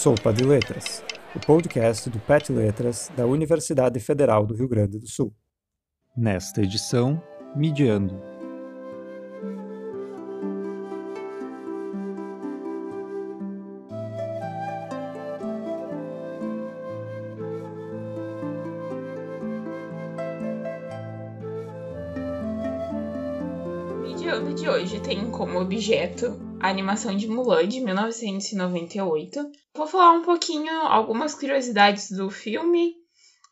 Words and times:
Sopa 0.00 0.32
de 0.32 0.42
Letras, 0.44 1.04
o 1.36 1.40
podcast 1.40 2.08
do 2.08 2.18
PET 2.20 2.50
Letras 2.50 3.12
da 3.14 3.26
Universidade 3.26 4.00
Federal 4.00 4.46
do 4.46 4.54
Rio 4.54 4.66
Grande 4.66 4.98
do 4.98 5.06
Sul. 5.06 5.30
Nesta 6.16 6.62
edição, 6.62 7.22
Midiando. 7.54 8.18
Midiando 24.02 24.54
de 24.54 24.66
hoje 24.66 24.98
tem 25.00 25.30
como 25.30 25.60
objeto 25.60 26.40
a 26.58 26.70
animação 26.70 27.14
de 27.14 27.28
Mulan 27.28 27.68
de 27.68 27.80
1998. 27.80 29.59
Vou 29.80 29.86
falar 29.86 30.12
um 30.12 30.20
pouquinho, 30.20 30.78
algumas 30.82 31.34
curiosidades 31.34 32.10
do 32.10 32.28
filme, 32.28 32.92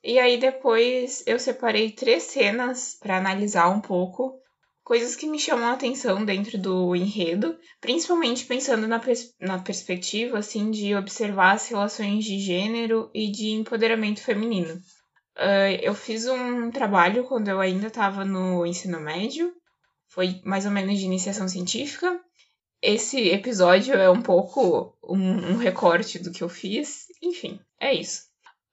e 0.04 0.18
aí 0.18 0.36
depois 0.36 1.22
eu 1.26 1.38
separei 1.38 1.90
três 1.90 2.24
cenas 2.24 2.98
para 3.00 3.16
analisar 3.16 3.70
um 3.70 3.80
pouco, 3.80 4.38
coisas 4.84 5.16
que 5.16 5.26
me 5.26 5.38
chamam 5.38 5.68
a 5.68 5.72
atenção 5.72 6.26
dentro 6.26 6.58
do 6.58 6.94
enredo, 6.94 7.56
principalmente 7.80 8.44
pensando 8.44 8.86
na, 8.86 8.98
pers 8.98 9.34
na 9.40 9.58
perspectiva 9.58 10.36
assim 10.38 10.70
de 10.70 10.94
observar 10.94 11.52
as 11.52 11.66
relações 11.66 12.26
de 12.26 12.38
gênero 12.38 13.10
e 13.14 13.32
de 13.32 13.52
empoderamento 13.52 14.20
feminino. 14.20 14.74
Uh, 15.34 15.80
eu 15.80 15.94
fiz 15.94 16.26
um 16.26 16.70
trabalho 16.70 17.24
quando 17.24 17.48
eu 17.48 17.58
ainda 17.58 17.86
estava 17.86 18.22
no 18.22 18.66
ensino 18.66 19.00
médio, 19.00 19.50
foi 20.08 20.42
mais 20.44 20.66
ou 20.66 20.72
menos 20.72 20.98
de 20.98 21.06
iniciação 21.06 21.48
científica, 21.48 22.20
esse 22.82 23.28
episódio 23.28 23.94
é 23.94 24.08
um 24.08 24.22
pouco 24.22 24.96
um, 25.02 25.52
um 25.52 25.56
recorte 25.56 26.18
do 26.18 26.30
que 26.30 26.42
eu 26.42 26.48
fiz. 26.48 27.06
Enfim, 27.22 27.60
é 27.80 27.94
isso. 27.94 28.22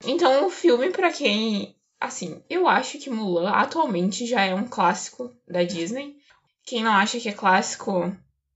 Então, 0.04 0.46
o 0.46 0.50
filme, 0.50 0.90
para 0.90 1.12
quem. 1.12 1.74
Assim, 1.98 2.42
eu 2.48 2.68
acho 2.68 2.98
que 2.98 3.10
Mulan 3.10 3.50
atualmente 3.50 4.26
já 4.26 4.42
é 4.42 4.54
um 4.54 4.68
clássico 4.68 5.34
da 5.48 5.62
Disney. 5.62 6.16
Quem 6.64 6.84
não 6.84 6.92
acha 6.92 7.18
que 7.18 7.28
é 7.28 7.32
clássico, 7.32 8.14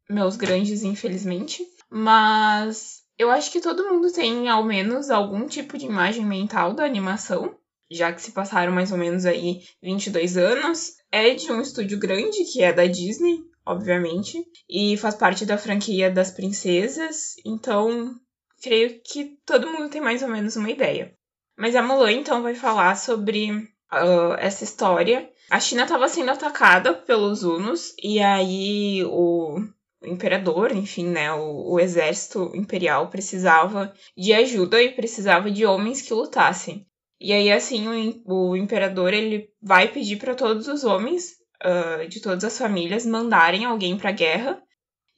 meus 0.08 0.36
grandes, 0.36 0.83
infelizmente. 0.83 1.66
Mas 1.88 3.03
eu 3.19 3.30
acho 3.30 3.50
que 3.50 3.60
todo 3.60 3.88
mundo 3.88 4.12
tem 4.12 4.48
ao 4.48 4.64
menos 4.64 5.10
algum 5.10 5.47
tipo 5.47 5.78
de 5.78 5.86
imagem 5.86 6.25
mental 6.25 6.75
da 6.75 6.84
animação, 6.84 7.56
já 7.91 8.12
que 8.12 8.22
se 8.22 8.32
passaram 8.32 8.72
mais 8.72 8.92
ou 8.92 8.98
menos 8.98 9.25
aí 9.25 9.62
22 9.82 10.36
anos. 10.36 10.92
É 11.10 11.34
de 11.34 11.50
um 11.50 11.60
estúdio 11.60 11.98
grande, 11.98 12.44
que 12.44 12.62
é 12.62 12.72
da 12.72 12.86
Disney, 12.86 13.42
obviamente, 13.70 14.44
e 14.68 14.96
faz 14.96 15.14
parte 15.14 15.46
da 15.46 15.56
franquia 15.56 16.10
das 16.10 16.30
princesas, 16.30 17.34
então 17.44 18.14
creio 18.62 19.00
que 19.02 19.38
todo 19.46 19.70
mundo 19.70 19.88
tem 19.88 20.00
mais 20.00 20.22
ou 20.22 20.28
menos 20.28 20.56
uma 20.56 20.70
ideia. 20.70 21.14
Mas 21.56 21.76
a 21.76 21.82
Mulan 21.82 22.12
então 22.12 22.42
vai 22.42 22.54
falar 22.54 22.96
sobre 22.96 23.52
uh, 23.52 24.34
essa 24.38 24.64
história. 24.64 25.30
A 25.50 25.60
China 25.60 25.82
estava 25.82 26.08
sendo 26.08 26.30
atacada 26.30 26.94
pelos 26.94 27.42
Hunos 27.42 27.94
e 28.02 28.20
aí 28.20 29.04
o, 29.04 29.58
imperador, 30.02 30.72
enfim, 30.72 31.06
né, 31.06 31.32
o, 31.32 31.74
o, 31.74 31.80
exército 31.80 32.50
imperial 32.54 33.08
precisava 33.08 33.92
de 34.16 34.32
ajuda 34.32 34.82
e 34.82 34.94
precisava 34.94 35.50
de 35.50 35.66
homens 35.66 36.02
que 36.02 36.14
lutassem. 36.14 36.86
E 37.20 37.32
aí 37.32 37.52
assim 37.52 37.86
o, 38.24 38.50
o 38.50 38.56
imperador 38.56 39.12
ele 39.12 39.50
vai 39.60 39.88
pedir 39.88 40.16
para 40.16 40.34
todos 40.34 40.68
os 40.68 40.84
homens 40.84 41.39
uh, 41.64 42.08
de 42.08 42.20
todas 42.20 42.44
as 42.44 42.56
famílias 42.58 43.06
mandarem 43.06 43.64
alguém 43.64 43.97
para 43.97 44.11
a 44.11 44.14
guerra. 44.14 44.62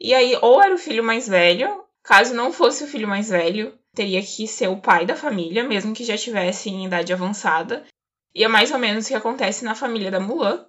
E 0.01 0.12
aí, 0.15 0.37
ou 0.41 0.62
era 0.62 0.75
o 0.75 0.79
filho 0.79 1.05
mais 1.05 1.29
velho, 1.29 1.85
caso 2.03 2.35
não 2.35 2.53
fosse 2.53 2.85
o 2.85 2.87
filho 2.87 3.09
mais 3.09 3.29
velho, 3.29 3.79
teria 3.95 4.23
que 4.23 4.47
ser 4.47 4.69
o 4.69 4.81
pai 4.81 5.07
da 5.07 5.17
família, 5.17 5.63
mesmo 5.63 5.95
que 5.95 6.05
já 6.05 6.17
tivesse 6.17 6.70
em 6.70 6.87
idade 6.87 7.13
avançada. 7.13 7.85
E 8.35 8.43
é 8.43 8.48
mais 8.48 8.70
ou 8.70 8.79
menos 8.79 9.05
o 9.05 9.09
que 9.09 9.15
acontece 9.15 9.65
na 9.65 9.75
família 9.75 10.11
da 10.11 10.20
Mulan. 10.20 10.67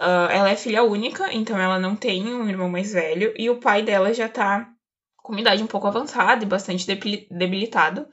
Uh, 0.00 0.28
ela 0.30 0.50
é 0.50 0.56
filha 0.56 0.82
única, 0.82 1.32
então 1.32 1.58
ela 1.58 1.78
não 1.78 1.94
tem 1.94 2.26
um 2.34 2.48
irmão 2.48 2.68
mais 2.68 2.92
velho, 2.92 3.32
e 3.36 3.48
o 3.48 3.60
pai 3.60 3.82
dela 3.82 4.12
já 4.12 4.28
tá 4.28 4.68
com 5.16 5.32
uma 5.32 5.40
idade 5.40 5.62
um 5.62 5.68
pouco 5.68 5.86
avançada 5.86 6.44
e 6.44 6.48
bastante 6.48 6.86
debilitado. 7.30 8.06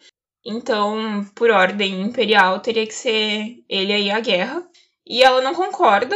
Então, 0.45 1.25
por 1.35 1.49
ordem 1.49 2.01
imperial, 2.01 2.59
teria 2.59 2.85
que 2.85 2.93
ser 2.93 3.63
ele 3.67 3.93
aí 3.93 4.09
a 4.09 4.19
guerra. 4.19 4.65
E 5.05 5.23
ela 5.23 5.41
não 5.41 5.53
concorda, 5.53 6.15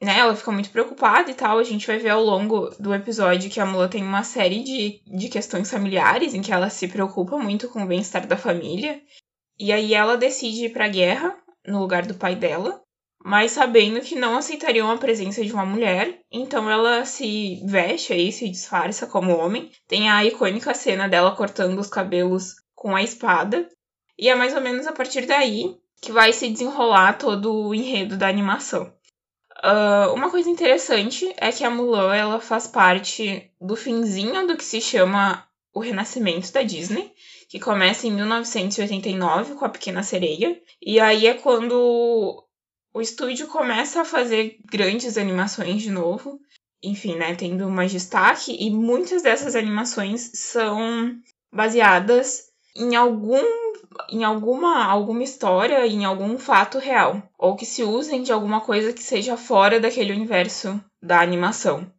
né, 0.00 0.18
ela 0.18 0.36
fica 0.36 0.50
muito 0.52 0.70
preocupada 0.70 1.30
e 1.30 1.34
tal. 1.34 1.58
A 1.58 1.64
gente 1.64 1.86
vai 1.86 1.98
ver 1.98 2.10
ao 2.10 2.22
longo 2.22 2.70
do 2.78 2.94
episódio 2.94 3.50
que 3.50 3.60
a 3.60 3.66
Mula 3.66 3.88
tem 3.88 4.02
uma 4.02 4.22
série 4.22 4.62
de, 4.62 5.00
de 5.06 5.28
questões 5.28 5.70
familiares 5.70 6.34
em 6.34 6.42
que 6.42 6.52
ela 6.52 6.70
se 6.70 6.88
preocupa 6.88 7.38
muito 7.38 7.68
com 7.68 7.82
o 7.82 7.86
bem-estar 7.86 8.26
da 8.26 8.36
família. 8.36 9.00
E 9.58 9.72
aí 9.72 9.94
ela 9.94 10.16
decide 10.16 10.66
ir 10.66 10.72
pra 10.72 10.88
guerra 10.88 11.36
no 11.66 11.80
lugar 11.80 12.06
do 12.06 12.14
pai 12.14 12.36
dela, 12.36 12.80
mas 13.24 13.52
sabendo 13.52 14.00
que 14.00 14.14
não 14.14 14.36
aceitariam 14.36 14.90
a 14.90 14.98
presença 14.98 15.44
de 15.44 15.52
uma 15.52 15.66
mulher, 15.66 16.20
então 16.30 16.70
ela 16.70 17.04
se 17.04 17.60
veste 17.66 18.12
aí, 18.12 18.30
se 18.30 18.48
disfarça 18.48 19.06
como 19.06 19.36
homem. 19.36 19.70
Tem 19.88 20.08
a 20.08 20.24
icônica 20.24 20.72
cena 20.74 21.08
dela 21.08 21.34
cortando 21.34 21.78
os 21.78 21.88
cabelos 21.88 22.54
com 22.74 22.94
a 22.94 23.02
espada. 23.02 23.68
E 24.18 24.28
é 24.28 24.34
mais 24.34 24.54
ou 24.54 24.60
menos 24.60 24.86
a 24.86 24.92
partir 24.92 25.26
daí 25.26 25.74
que 26.00 26.12
vai 26.12 26.32
se 26.32 26.48
desenrolar 26.48 27.18
todo 27.18 27.52
o 27.52 27.74
enredo 27.74 28.16
da 28.16 28.28
animação. 28.28 28.92
Uh, 29.64 30.12
uma 30.12 30.30
coisa 30.30 30.50
interessante 30.50 31.32
é 31.38 31.50
que 31.50 31.64
a 31.64 31.70
Mulan 31.70 32.14
ela 32.14 32.40
faz 32.40 32.66
parte 32.66 33.50
do 33.60 33.74
finzinho 33.74 34.46
do 34.46 34.56
que 34.56 34.64
se 34.64 34.80
chama 34.80 35.46
o 35.72 35.80
Renascimento 35.80 36.52
da 36.52 36.62
Disney, 36.62 37.12
que 37.48 37.60
começa 37.60 38.06
em 38.06 38.12
1989 38.12 39.54
com 39.54 39.64
a 39.64 39.68
Pequena 39.68 40.02
Sereia. 40.02 40.60
E 40.80 41.00
aí 41.00 41.26
é 41.26 41.34
quando 41.34 42.44
o 42.92 43.00
estúdio 43.00 43.46
começa 43.46 44.00
a 44.00 44.04
fazer 44.04 44.58
grandes 44.64 45.18
animações 45.18 45.82
de 45.82 45.90
novo. 45.90 46.40
Enfim, 46.82 47.16
né, 47.16 47.34
tendo 47.34 47.68
mais 47.70 47.90
destaque, 47.90 48.56
e 48.58 48.70
muitas 48.70 49.22
dessas 49.22 49.56
animações 49.56 50.30
são 50.34 51.16
baseadas 51.52 52.44
em 52.74 52.94
algum 52.94 53.42
em 54.10 54.24
alguma, 54.24 54.84
alguma 54.84 55.22
história, 55.22 55.86
em 55.86 56.04
algum 56.04 56.38
fato 56.38 56.78
real, 56.78 57.22
ou 57.38 57.56
que 57.56 57.66
se 57.66 57.82
usem 57.82 58.22
de 58.22 58.32
alguma 58.32 58.60
coisa 58.60 58.92
que 58.92 59.02
seja 59.02 59.36
fora 59.36 59.80
daquele 59.80 60.12
universo 60.12 60.80
da 61.02 61.20
animação. 61.20 61.90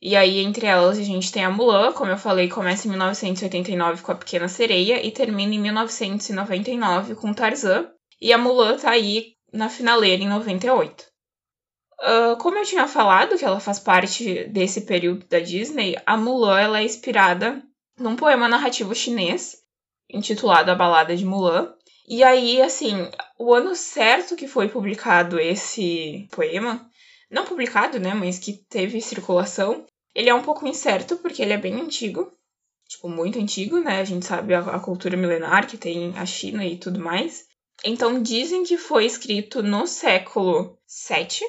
E 0.00 0.16
aí, 0.16 0.40
entre 0.40 0.66
elas, 0.66 0.98
a 0.98 1.02
gente 1.02 1.30
tem 1.30 1.44
a 1.44 1.50
Mulan, 1.50 1.92
como 1.92 2.10
eu 2.10 2.18
falei, 2.18 2.48
começa 2.48 2.88
em 2.88 2.90
1989 2.90 4.02
com 4.02 4.10
a 4.10 4.16
Pequena 4.16 4.48
Sereia 4.48 5.04
e 5.06 5.12
termina 5.12 5.54
em 5.54 5.60
1999 5.60 7.14
com 7.14 7.32
Tarzan. 7.32 7.88
E 8.20 8.32
a 8.32 8.38
Mulan 8.38 8.76
tá 8.78 8.90
aí 8.90 9.34
na 9.52 9.68
finaleira 9.68 10.20
em 10.20 10.28
98. 10.28 11.02
Uh, 11.02 11.06
ah, 12.00 12.36
como 12.40 12.58
eu 12.58 12.64
tinha 12.64 12.88
falado, 12.88 13.38
que 13.38 13.44
ela 13.44 13.60
faz 13.60 13.78
parte 13.78 14.44
desse 14.46 14.80
período 14.80 15.24
da 15.28 15.38
Disney, 15.38 15.96
a 16.04 16.16
Mulan 16.16 16.58
ela 16.58 16.80
é 16.80 16.84
inspirada 16.84 17.62
num 17.96 18.16
poema 18.16 18.48
narrativo 18.48 18.92
chinês 18.96 19.61
intitulado 20.12 20.70
A 20.70 20.74
Balada 20.74 21.16
de 21.16 21.24
Mulan. 21.24 21.72
E 22.06 22.22
aí, 22.22 22.60
assim, 22.60 23.08
o 23.38 23.54
ano 23.54 23.74
certo 23.74 24.36
que 24.36 24.46
foi 24.46 24.68
publicado 24.68 25.38
esse 25.40 26.28
poema, 26.30 26.88
não 27.30 27.44
publicado, 27.44 27.98
né, 27.98 28.12
mas 28.12 28.38
que 28.38 28.52
teve 28.52 29.00
circulação, 29.00 29.86
ele 30.14 30.28
é 30.28 30.34
um 30.34 30.42
pouco 30.42 30.66
incerto 30.66 31.16
porque 31.16 31.40
ele 31.40 31.52
é 31.52 31.58
bem 31.58 31.80
antigo, 31.80 32.30
tipo, 32.86 33.08
muito 33.08 33.38
antigo, 33.38 33.80
né? 33.80 34.00
A 34.00 34.04
gente 34.04 34.26
sabe 34.26 34.52
a, 34.52 34.60
a 34.60 34.80
cultura 34.80 35.16
milenar 35.16 35.66
que 35.66 35.78
tem 35.78 36.12
a 36.16 36.26
China 36.26 36.64
e 36.64 36.76
tudo 36.76 37.00
mais. 37.00 37.44
Então 37.84 38.22
dizem 38.22 38.62
que 38.62 38.76
foi 38.76 39.06
escrito 39.06 39.62
no 39.62 39.86
século 39.86 40.78
VII, 41.08 41.46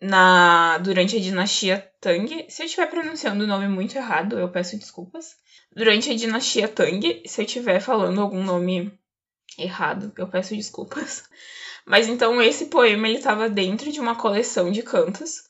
na 0.00 0.78
durante 0.78 1.16
a 1.16 1.20
dinastia 1.20 1.90
Tang. 2.00 2.46
Se 2.50 2.62
eu 2.62 2.66
estiver 2.66 2.88
pronunciando 2.90 3.44
o 3.44 3.46
nome 3.46 3.66
muito 3.66 3.96
errado, 3.96 4.38
eu 4.38 4.50
peço 4.50 4.78
desculpas 4.78 5.34
durante 5.76 6.10
a 6.10 6.14
dinastia 6.14 6.66
Tang. 6.66 7.22
Se 7.26 7.42
eu 7.42 7.44
estiver 7.44 7.80
falando 7.80 8.22
algum 8.22 8.42
nome 8.42 8.90
errado, 9.58 10.10
eu 10.16 10.26
peço 10.26 10.56
desculpas. 10.56 11.24
Mas 11.84 12.08
então 12.08 12.40
esse 12.40 12.66
poema 12.66 13.06
ele 13.06 13.18
estava 13.18 13.48
dentro 13.48 13.92
de 13.92 14.00
uma 14.00 14.16
coleção 14.16 14.72
de 14.72 14.82
cantos. 14.82 15.44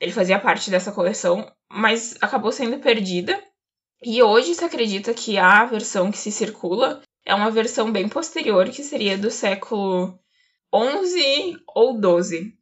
Ele 0.00 0.12
fazia 0.12 0.38
parte 0.38 0.70
dessa 0.70 0.92
coleção, 0.92 1.50
mas 1.68 2.16
acabou 2.20 2.52
sendo 2.52 2.78
perdida. 2.78 3.42
E 4.00 4.22
hoje 4.22 4.54
se 4.54 4.62
acredita 4.64 5.12
que 5.12 5.38
a 5.38 5.64
versão 5.64 6.12
que 6.12 6.18
se 6.18 6.30
circula 6.30 7.02
é 7.24 7.34
uma 7.34 7.50
versão 7.50 7.90
bem 7.90 8.08
posterior, 8.08 8.68
que 8.68 8.84
seria 8.84 9.18
do 9.18 9.28
século 9.28 10.16
11 10.72 11.56
ou 11.74 11.98
12. 11.98 12.54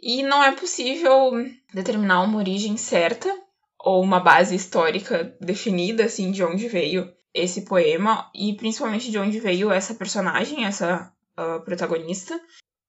E 0.00 0.22
não 0.22 0.44
é 0.44 0.52
possível 0.52 1.32
determinar 1.74 2.20
uma 2.20 2.38
origem 2.38 2.76
certa 2.76 3.34
ou 3.80 4.02
uma 4.02 4.20
base 4.20 4.54
histórica 4.54 5.36
definida, 5.40 6.04
assim, 6.04 6.30
de 6.30 6.42
onde 6.42 6.68
veio 6.68 7.12
esse 7.32 7.62
poema 7.62 8.30
e 8.34 8.54
principalmente 8.54 9.10
de 9.10 9.18
onde 9.18 9.38
veio 9.38 9.70
essa 9.70 9.94
personagem, 9.94 10.64
essa 10.64 11.12
uh, 11.38 11.60
protagonista. 11.64 12.38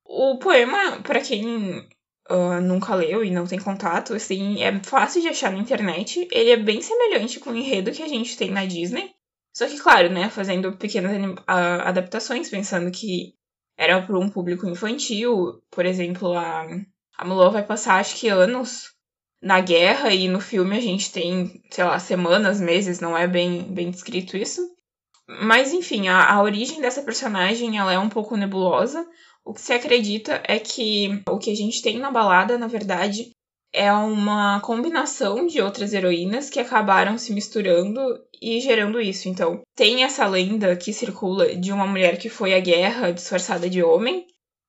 O 0.05 0.39
poema, 0.39 1.01
para 1.01 1.21
quem 1.21 1.87
uh, 2.29 2.61
nunca 2.61 2.95
leu 2.95 3.23
e 3.23 3.29
não 3.29 3.45
tem 3.45 3.59
contato, 3.59 4.13
assim, 4.13 4.63
é 4.63 4.83
fácil 4.83 5.21
de 5.21 5.27
achar 5.27 5.51
na 5.51 5.59
internet. 5.59 6.27
Ele 6.31 6.51
é 6.51 6.57
bem 6.57 6.81
semelhante 6.81 7.39
com 7.39 7.51
o 7.51 7.55
enredo 7.55 7.91
que 7.91 8.01
a 8.01 8.07
gente 8.07 8.35
tem 8.35 8.49
na 8.49 8.65
Disney. 8.65 9.11
Só 9.53 9.67
que, 9.67 9.79
claro, 9.79 10.09
né, 10.09 10.29
fazendo 10.29 10.75
pequenas 10.77 11.11
adaptações, 11.47 12.49
pensando 12.49 12.91
que 12.91 13.33
era 13.77 14.01
para 14.01 14.17
um 14.17 14.29
público 14.29 14.67
infantil. 14.67 15.61
Por 15.69 15.85
exemplo, 15.85 16.33
a, 16.33 16.65
a 17.17 17.49
vai 17.49 17.63
passar, 17.63 17.99
acho 17.99 18.15
que, 18.15 18.29
anos 18.29 18.98
na 19.41 19.61
guerra 19.61 20.13
e 20.13 20.27
no 20.27 20.39
filme 20.39 20.77
a 20.77 20.81
gente 20.81 21.11
tem, 21.11 21.61
sei 21.71 21.83
lá, 21.83 21.97
semanas, 21.99 22.59
meses, 22.59 22.99
não 22.99 23.17
é 23.17 23.27
bem, 23.27 23.63
bem 23.63 23.89
descrito 23.89 24.35
isso. 24.35 24.61
Mas, 25.27 25.73
enfim, 25.73 26.07
a, 26.07 26.33
a 26.33 26.41
origem 26.41 26.81
dessa 26.81 27.03
personagem 27.03 27.77
ela 27.77 27.93
é 27.93 27.99
um 27.99 28.09
pouco 28.09 28.35
nebulosa. 28.35 29.05
O 29.45 29.53
que 29.53 29.61
se 29.61 29.73
acredita 29.73 30.41
é 30.45 30.59
que 30.59 31.21
o 31.29 31.37
que 31.37 31.51
a 31.51 31.55
gente 31.55 31.81
tem 31.81 31.99
na 31.99 32.11
balada, 32.11 32.57
na 32.57 32.67
verdade, 32.67 33.31
é 33.71 33.91
uma 33.93 34.59
combinação 34.61 35.45
de 35.45 35.61
outras 35.61 35.93
heroínas 35.93 36.49
que 36.49 36.59
acabaram 36.59 37.17
se 37.17 37.31
misturando 37.31 38.01
e 38.41 38.59
gerando 38.59 38.99
isso. 38.99 39.29
Então, 39.29 39.61
tem 39.75 40.03
essa 40.03 40.25
lenda 40.25 40.75
que 40.75 40.91
circula 40.91 41.55
de 41.55 41.71
uma 41.71 41.85
mulher 41.85 42.17
que 42.17 42.29
foi 42.29 42.53
à 42.53 42.59
guerra 42.59 43.11
disfarçada 43.11 43.69
de 43.69 43.83
homem. 43.83 44.25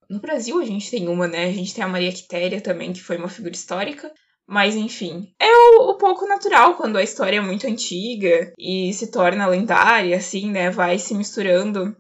No 0.09 0.21
Brasil 0.21 0.61
a 0.61 0.65
gente 0.65 0.91
tem 0.91 1.09
uma, 1.09 1.27
né? 1.27 1.45
A 1.45 1.53
gente 1.53 1.75
tem 1.75 1.83
a 1.83 1.89
Maria 1.89 2.13
Quitéria 2.13 2.61
também, 2.61 2.93
que 2.93 3.03
foi 3.03 3.17
uma 3.17 3.29
figura 3.29 3.55
histórica. 3.55 4.13
Mas 4.51 4.75
enfim, 4.75 5.33
é 5.39 5.47
o, 5.47 5.91
o, 5.91 5.95
pouco 5.95 6.27
natural 6.27 6.75
quando 6.75 6.97
a 6.97 7.05
história 7.05 7.37
é 7.37 7.41
muito 7.41 7.69
antiga 7.69 8.53
e 8.59 8.93
se 8.93 9.13
torna 9.13 9.47
lendária, 9.47 10.17
assim, 10.17 10.51
né? 10.51 10.71
Vai 10.71 10.99
se 10.99 11.15
misturando 11.15 11.97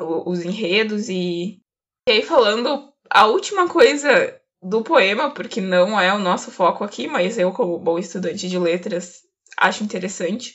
o, 0.00 0.30
os 0.30 0.42
enredos 0.42 1.10
e. 1.10 1.60
E 2.08 2.12
aí, 2.12 2.22
falando 2.22 2.90
a 3.10 3.26
última 3.26 3.68
coisa 3.68 4.34
do 4.62 4.82
poema, 4.82 5.34
porque 5.34 5.60
não 5.60 6.00
é 6.00 6.10
o 6.14 6.18
nosso 6.18 6.50
foco 6.50 6.82
aqui, 6.84 7.06
mas 7.06 7.36
eu, 7.36 7.52
como 7.52 7.78
bom 7.78 7.98
estudante 7.98 8.48
de 8.48 8.58
letras, 8.58 9.18
acho 9.58 9.84
interessante. 9.84 10.54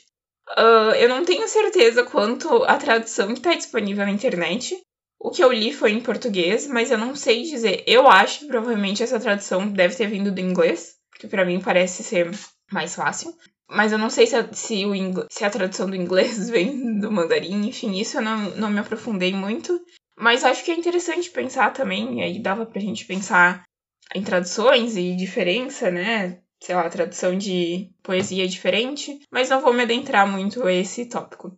Uh, 0.58 0.96
eu 0.98 1.08
não 1.08 1.24
tenho 1.24 1.46
certeza 1.46 2.02
quanto 2.02 2.64
à 2.64 2.76
tradução 2.76 3.28
que 3.28 3.34
está 3.34 3.54
disponível 3.54 4.04
na 4.04 4.10
internet. 4.10 4.76
O 5.20 5.30
que 5.30 5.44
eu 5.44 5.52
li 5.52 5.72
foi 5.72 5.92
em 5.92 6.00
português, 6.00 6.66
mas 6.66 6.90
eu 6.90 6.98
não 6.98 7.14
sei 7.14 7.44
dizer. 7.44 7.84
Eu 7.86 8.08
acho 8.08 8.40
que 8.40 8.46
provavelmente 8.46 9.04
essa 9.04 9.20
tradução 9.20 9.68
deve 9.68 9.94
ter 9.94 10.08
vindo 10.08 10.32
do 10.32 10.40
inglês 10.40 10.95
que 11.18 11.26
para 11.26 11.44
mim 11.44 11.60
parece 11.60 12.02
ser 12.02 12.30
mais 12.70 12.94
fácil. 12.94 13.34
Mas 13.68 13.92
eu 13.92 13.98
não 13.98 14.10
sei 14.10 14.26
se 14.26 14.36
a, 14.36 14.52
se, 14.52 14.86
o 14.86 14.92
se 15.30 15.44
a 15.44 15.50
tradução 15.50 15.88
do 15.88 15.96
inglês 15.96 16.48
vem 16.50 16.98
do 16.98 17.10
mandarim, 17.10 17.66
enfim, 17.66 17.98
isso 17.98 18.18
eu 18.18 18.22
não, 18.22 18.50
não 18.56 18.70
me 18.70 18.78
aprofundei 18.78 19.32
muito. 19.32 19.80
Mas 20.18 20.44
acho 20.44 20.64
que 20.64 20.70
é 20.70 20.74
interessante 20.74 21.30
pensar 21.30 21.72
também, 21.72 22.22
aí 22.22 22.38
dava 22.38 22.64
pra 22.64 22.80
gente 22.80 23.04
pensar 23.04 23.64
em 24.14 24.22
traduções 24.22 24.96
e 24.96 25.14
diferença, 25.14 25.90
né? 25.90 26.40
Sei 26.62 26.74
lá, 26.74 26.88
tradução 26.88 27.36
de 27.36 27.90
poesia 28.02 28.48
diferente, 28.48 29.20
mas 29.30 29.50
não 29.50 29.60
vou 29.60 29.74
me 29.74 29.82
adentrar 29.82 30.26
muito 30.26 30.66
a 30.66 30.72
esse 30.72 31.04
tópico. 31.06 31.48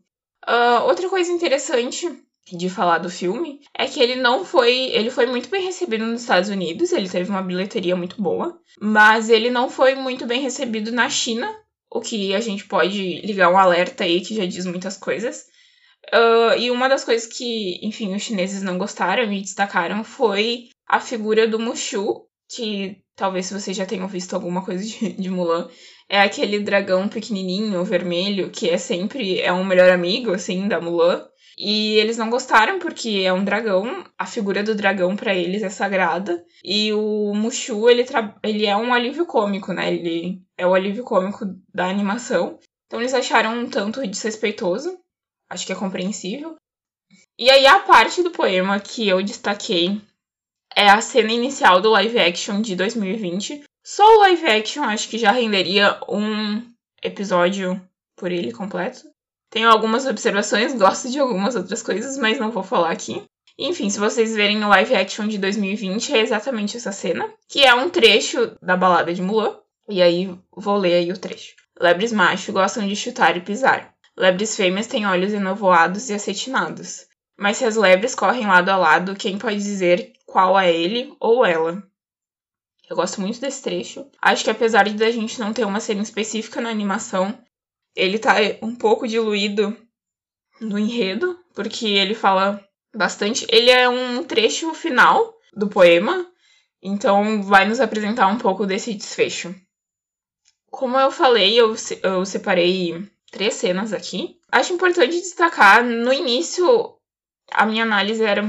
Uh, 0.48 0.82
outra 0.86 1.08
coisa 1.08 1.30
interessante 1.30 2.08
de 2.56 2.70
falar 2.70 2.98
do 2.98 3.10
filme 3.10 3.60
é 3.76 3.86
que 3.86 4.00
ele 4.00 4.16
não 4.16 4.44
foi. 4.44 4.90
Ele 4.90 5.10
foi 5.10 5.26
muito 5.26 5.48
bem 5.48 5.64
recebido 5.64 6.06
nos 6.06 6.22
Estados 6.22 6.48
Unidos, 6.48 6.92
ele 6.92 7.08
teve 7.08 7.30
uma 7.30 7.42
bilheteria 7.42 7.96
muito 7.96 8.20
boa, 8.20 8.58
mas 8.80 9.28
ele 9.28 9.50
não 9.50 9.68
foi 9.68 9.94
muito 9.94 10.26
bem 10.26 10.40
recebido 10.40 10.92
na 10.92 11.08
China, 11.08 11.52
o 11.90 12.00
que 12.00 12.34
a 12.34 12.40
gente 12.40 12.66
pode 12.66 13.20
ligar 13.20 13.50
um 13.50 13.58
alerta 13.58 14.04
aí 14.04 14.20
que 14.20 14.36
já 14.36 14.46
diz 14.46 14.66
muitas 14.66 14.96
coisas. 14.96 15.46
Uh, 16.12 16.58
e 16.58 16.70
uma 16.70 16.88
das 16.88 17.04
coisas 17.04 17.26
que, 17.26 17.78
enfim, 17.82 18.14
os 18.14 18.22
chineses 18.22 18.62
não 18.62 18.78
gostaram 18.78 19.30
e 19.32 19.42
destacaram 19.42 20.02
foi 20.02 20.68
a 20.86 21.00
figura 21.00 21.46
do 21.46 21.58
Mushu, 21.58 22.27
que 22.48 22.98
talvez 23.14 23.50
vocês 23.50 23.76
já 23.76 23.84
tenham 23.84 24.08
visto 24.08 24.34
alguma 24.34 24.64
coisa 24.64 24.84
de, 24.84 25.12
de 25.20 25.30
Mulan, 25.30 25.68
é 26.08 26.20
aquele 26.20 26.58
dragão 26.60 27.08
pequenininho, 27.08 27.84
vermelho, 27.84 28.50
que 28.50 28.70
é 28.70 28.78
sempre 28.78 29.40
é 29.40 29.52
um 29.52 29.64
melhor 29.64 29.90
amigo, 29.90 30.32
assim, 30.32 30.66
da 30.66 30.80
Mulan. 30.80 31.26
E 31.60 31.96
eles 31.96 32.16
não 32.16 32.30
gostaram 32.30 32.78
porque 32.78 33.22
é 33.24 33.32
um 33.32 33.44
dragão, 33.44 34.04
a 34.16 34.24
figura 34.24 34.62
do 34.62 34.76
dragão 34.76 35.16
para 35.16 35.34
eles 35.34 35.62
é 35.62 35.68
sagrada. 35.68 36.42
E 36.64 36.92
o 36.92 37.34
Mushu, 37.34 37.90
ele, 37.90 38.06
ele 38.44 38.64
é 38.64 38.76
um 38.76 38.94
alívio 38.94 39.26
cômico, 39.26 39.72
né? 39.72 39.92
Ele 39.92 40.40
é 40.56 40.64
o 40.64 40.74
alívio 40.74 41.02
cômico 41.02 41.44
da 41.74 41.86
animação. 41.86 42.58
Então 42.86 43.00
eles 43.00 43.12
acharam 43.12 43.58
um 43.58 43.68
tanto 43.68 44.06
desrespeitoso. 44.06 44.96
Acho 45.50 45.66
que 45.66 45.72
é 45.72 45.76
compreensível. 45.76 46.54
E 47.36 47.50
aí 47.50 47.66
a 47.66 47.80
parte 47.80 48.22
do 48.22 48.30
poema 48.30 48.78
que 48.78 49.08
eu 49.08 49.20
destaquei 49.22 50.00
é 50.74 50.88
a 50.88 51.00
cena 51.00 51.32
inicial 51.32 51.80
do 51.80 51.90
live 51.90 52.18
action 52.18 52.60
de 52.60 52.76
2020. 52.76 53.64
Só 53.82 54.04
o 54.04 54.20
live 54.20 54.46
action 54.46 54.84
acho 54.84 55.08
que 55.08 55.18
já 55.18 55.30
renderia 55.30 55.98
um 56.08 56.62
episódio 57.02 57.80
por 58.16 58.30
ele 58.30 58.52
completo. 58.52 59.02
Tenho 59.50 59.70
algumas 59.70 60.06
observações, 60.06 60.74
gosto 60.74 61.10
de 61.10 61.18
algumas 61.18 61.56
outras 61.56 61.82
coisas, 61.82 62.18
mas 62.18 62.38
não 62.38 62.50
vou 62.50 62.62
falar 62.62 62.90
aqui. 62.90 63.24
Enfim, 63.58 63.90
se 63.90 63.98
vocês 63.98 64.36
verem 64.36 64.58
no 64.58 64.68
live 64.68 64.94
action 64.94 65.26
de 65.26 65.38
2020, 65.38 66.14
é 66.14 66.20
exatamente 66.20 66.76
essa 66.76 66.92
cena, 66.92 67.28
que 67.48 67.64
é 67.64 67.74
um 67.74 67.90
trecho 67.90 68.56
da 68.62 68.76
balada 68.76 69.12
de 69.12 69.22
Mulan. 69.22 69.58
E 69.88 70.02
aí, 70.02 70.32
vou 70.52 70.76
ler 70.76 70.94
aí 70.94 71.10
o 71.10 71.18
trecho. 71.18 71.56
Lebres 71.80 72.12
machos 72.12 72.52
gostam 72.54 72.86
de 72.86 72.94
chutar 72.94 73.36
e 73.36 73.40
pisar. 73.40 73.94
Lebres 74.16 74.54
fêmeas 74.54 74.86
têm 74.86 75.06
olhos 75.06 75.32
enovoados 75.32 76.08
e 76.10 76.14
acetinados. 76.14 77.07
Mas 77.38 77.58
se 77.58 77.64
as 77.64 77.76
lebres 77.76 78.16
correm 78.16 78.48
lado 78.48 78.68
a 78.68 78.76
lado, 78.76 79.14
quem 79.14 79.38
pode 79.38 79.58
dizer 79.58 80.12
qual 80.26 80.58
é 80.58 80.74
ele 80.74 81.14
ou 81.20 81.46
ela? 81.46 81.80
Eu 82.90 82.96
gosto 82.96 83.20
muito 83.20 83.40
desse 83.40 83.62
trecho. 83.62 84.10
Acho 84.20 84.42
que 84.42 84.50
apesar 84.50 84.88
de 84.88 85.04
a 85.04 85.10
gente 85.12 85.38
não 85.38 85.52
ter 85.52 85.64
uma 85.64 85.78
cena 85.78 86.02
específica 86.02 86.60
na 86.60 86.68
animação, 86.68 87.38
ele 87.94 88.18
tá 88.18 88.34
um 88.60 88.74
pouco 88.74 89.06
diluído 89.06 89.76
no 90.60 90.78
enredo, 90.78 91.38
porque 91.54 91.86
ele 91.86 92.14
fala 92.14 92.60
bastante. 92.92 93.46
Ele 93.48 93.70
é 93.70 93.88
um 93.88 94.24
trecho 94.24 94.74
final 94.74 95.32
do 95.54 95.68
poema, 95.68 96.26
então 96.82 97.42
vai 97.42 97.68
nos 97.68 97.78
apresentar 97.78 98.26
um 98.26 98.38
pouco 98.38 98.66
desse 98.66 98.92
desfecho. 98.94 99.54
Como 100.70 100.98
eu 100.98 101.10
falei, 101.12 101.54
eu, 101.54 101.76
eu 102.02 102.24
separei 102.24 103.08
três 103.30 103.54
cenas 103.54 103.92
aqui. 103.92 104.40
Acho 104.50 104.72
importante 104.72 105.20
destacar, 105.20 105.84
no 105.84 106.12
início, 106.12 106.97
a 107.52 107.66
minha 107.66 107.82
análise 107.82 108.24
era 108.24 108.42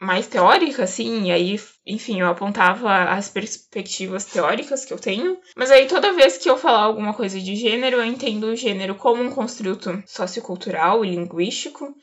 mais 0.00 0.26
teórica, 0.26 0.84
assim, 0.84 1.24
e 1.24 1.30
aí, 1.32 1.60
enfim, 1.86 2.20
eu 2.20 2.28
apontava 2.28 3.04
as 3.04 3.28
perspectivas 3.28 4.26
teóricas 4.26 4.84
que 4.84 4.92
eu 4.92 4.98
tenho. 4.98 5.38
Mas 5.56 5.70
aí 5.70 5.86
toda 5.86 6.12
vez 6.12 6.36
que 6.36 6.50
eu 6.50 6.58
falar 6.58 6.82
alguma 6.82 7.14
coisa 7.14 7.40
de 7.40 7.56
gênero, 7.56 7.96
eu 7.96 8.04
entendo 8.04 8.44
o 8.44 8.56
gênero 8.56 8.94
como 8.94 9.22
um 9.22 9.30
construto 9.30 10.02
sociocultural 10.06 11.04
e 11.04 11.10
linguístico, 11.10 11.94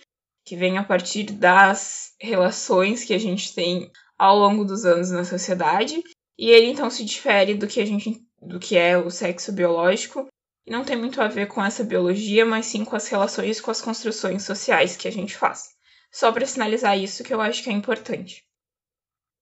que 0.45 0.55
vem 0.55 0.77
a 0.77 0.83
partir 0.83 1.23
das 1.23 2.13
relações 2.19 3.03
que 3.03 3.13
a 3.13 3.19
gente 3.19 3.53
tem 3.53 3.91
ao 4.17 4.37
longo 4.37 4.65
dos 4.65 4.85
anos 4.85 5.11
na 5.11 5.23
sociedade. 5.23 6.03
E 6.37 6.49
ele 6.49 6.67
então 6.67 6.89
se 6.89 7.05
difere 7.05 7.53
do 7.53 7.67
que 7.67 7.79
a 7.79 7.85
gente 7.85 8.21
do 8.41 8.59
que 8.59 8.75
é 8.75 8.97
o 8.97 9.09
sexo 9.09 9.53
biológico 9.53 10.27
e 10.65 10.71
não 10.71 10.83
tem 10.83 10.97
muito 10.97 11.21
a 11.21 11.27
ver 11.27 11.47
com 11.47 11.63
essa 11.63 11.83
biologia, 11.83 12.45
mas 12.45 12.65
sim 12.65 12.83
com 12.83 12.95
as 12.95 13.07
relações 13.07 13.61
com 13.61 13.71
as 13.71 13.81
construções 13.81 14.43
sociais 14.43 14.97
que 14.97 15.07
a 15.07 15.11
gente 15.11 15.35
faz. 15.37 15.69
Só 16.13 16.31
para 16.31 16.45
sinalizar 16.45 16.97
isso 16.97 17.23
que 17.23 17.33
eu 17.33 17.41
acho 17.41 17.63
que 17.63 17.71
é 17.71 17.73
importante. 17.73 18.45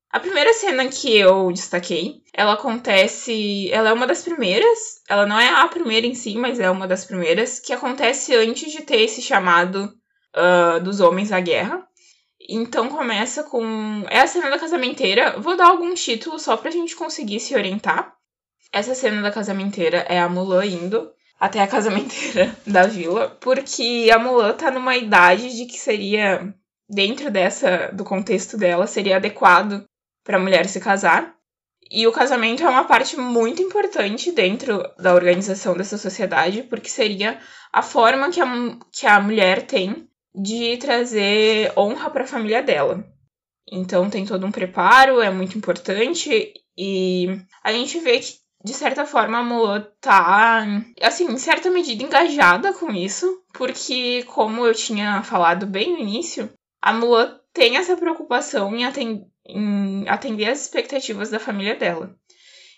A 0.09 0.21
primeira 0.21 0.53
cena 0.53 0.87
que 0.87 1.17
eu 1.17 1.51
destaquei, 1.51 2.21
ela 2.33 2.53
acontece. 2.53 3.69
Ela 3.71 3.89
é 3.89 3.93
uma 3.93 4.07
das 4.07 4.23
primeiras. 4.23 5.01
Ela 5.09 5.25
não 5.25 5.37
é 5.37 5.49
a 5.49 5.67
primeira 5.67 6.07
em 6.07 6.15
si, 6.15 6.35
mas 6.35 6.59
é 6.59 6.71
uma 6.71 6.87
das 6.87 7.03
primeiras, 7.03 7.59
que 7.59 7.73
acontece 7.73 8.33
antes 8.35 8.71
de 8.71 8.83
ter 8.83 9.01
esse 9.01 9.21
chamado 9.21 9.93
uh, 10.35 10.81
dos 10.81 11.01
homens 11.01 11.31
à 11.33 11.41
guerra. 11.41 11.85
Então 12.49 12.87
começa 12.87 13.43
com. 13.43 14.05
É 14.09 14.21
a 14.21 14.27
cena 14.27 14.49
da 14.49 14.59
casamenteira. 14.59 15.39
Vou 15.39 15.57
dar 15.57 15.67
alguns 15.67 16.01
títulos 16.01 16.41
só 16.41 16.55
pra 16.55 16.71
gente 16.71 16.95
conseguir 16.95 17.41
se 17.41 17.53
orientar. 17.53 18.15
Essa 18.71 18.95
cena 18.95 19.21
da 19.21 19.31
casamenteira 19.31 20.05
é 20.09 20.19
a 20.19 20.29
Mulan 20.29 20.65
indo 20.65 21.11
até 21.37 21.61
a 21.61 21.67
casamenteira 21.67 22.55
da 22.65 22.87
vila, 22.87 23.29
porque 23.41 24.09
a 24.13 24.19
Mulan 24.19 24.53
tá 24.53 24.71
numa 24.71 24.95
idade 24.95 25.55
de 25.55 25.65
que 25.65 25.77
seria 25.77 26.53
dentro 26.91 27.31
dessa 27.31 27.89
do 27.93 28.03
contexto 28.03 28.57
dela 28.57 28.85
seria 28.85 29.15
adequado 29.15 29.85
para 30.23 30.37
a 30.37 30.39
mulher 30.39 30.67
se 30.67 30.79
casar. 30.79 31.33
E 31.89 32.05
o 32.07 32.11
casamento 32.11 32.63
é 32.63 32.69
uma 32.69 32.83
parte 32.83 33.17
muito 33.17 33.61
importante 33.61 34.31
dentro 34.31 34.83
da 34.97 35.13
organização 35.13 35.75
dessa 35.75 35.97
sociedade, 35.97 36.63
porque 36.63 36.89
seria 36.89 37.39
a 37.71 37.81
forma 37.81 38.29
que 38.29 38.39
a, 38.39 38.47
que 38.91 39.07
a 39.07 39.19
mulher 39.19 39.65
tem 39.65 40.07
de 40.33 40.77
trazer 40.77 41.73
honra 41.77 42.09
para 42.09 42.23
a 42.23 42.27
família 42.27 42.61
dela. 42.61 43.03
Então 43.69 44.09
tem 44.09 44.25
todo 44.25 44.45
um 44.45 44.51
preparo, 44.51 45.21
é 45.21 45.29
muito 45.29 45.57
importante 45.57 46.53
e 46.77 47.27
a 47.63 47.71
gente 47.71 47.99
vê 47.99 48.19
que 48.19 48.35
de 48.63 48.73
certa 48.73 49.05
forma 49.05 49.39
a 49.39 49.43
Mulan 49.43 49.85
tá 49.99 50.65
assim, 51.01 51.25
em 51.25 51.37
certa 51.37 51.69
medida 51.69 52.03
engajada 52.03 52.73
com 52.73 52.91
isso, 52.91 53.41
porque 53.53 54.23
como 54.23 54.65
eu 54.65 54.73
tinha 54.73 55.23
falado 55.23 55.65
bem 55.65 55.93
no 55.93 55.99
início, 55.99 56.49
a 56.81 56.93
Mulan 56.93 57.39
tem 57.53 57.77
essa 57.77 57.95
preocupação 57.95 58.75
em, 58.75 58.85
atend 58.85 59.25
em 59.45 60.07
atender 60.07 60.45
as 60.45 60.61
expectativas 60.61 61.29
da 61.29 61.39
família 61.39 61.75
dela. 61.75 62.15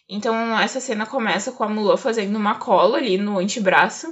Então, 0.09 0.59
essa 0.59 0.79
cena 0.79 1.05
começa 1.05 1.51
com 1.51 1.63
a 1.63 1.69
Mulan 1.69 1.97
fazendo 1.97 2.35
uma 2.35 2.55
cola 2.55 2.97
ali 2.97 3.17
no 3.17 3.39
antebraço, 3.39 4.07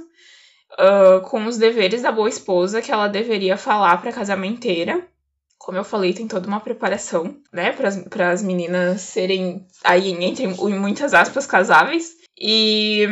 uh, 0.72 1.20
com 1.28 1.44
os 1.46 1.58
deveres 1.58 2.02
da 2.02 2.12
boa 2.12 2.28
esposa 2.28 2.80
que 2.80 2.90
ela 2.90 3.08
deveria 3.08 3.56
falar 3.56 3.98
para 3.98 4.10
a 4.10 4.14
casamenteira. 4.14 5.06
Como 5.58 5.78
eu 5.78 5.84
falei, 5.84 6.12
tem 6.12 6.26
toda 6.26 6.48
uma 6.48 6.60
preparação, 6.60 7.36
né, 7.52 7.72
para 7.72 8.30
as 8.30 8.42
meninas 8.42 9.00
serem 9.02 9.66
aí 9.84 10.10
entre 10.24 10.48
muitas 10.48 11.14
aspas 11.14 11.46
casáveis. 11.46 12.16
E 12.36 13.06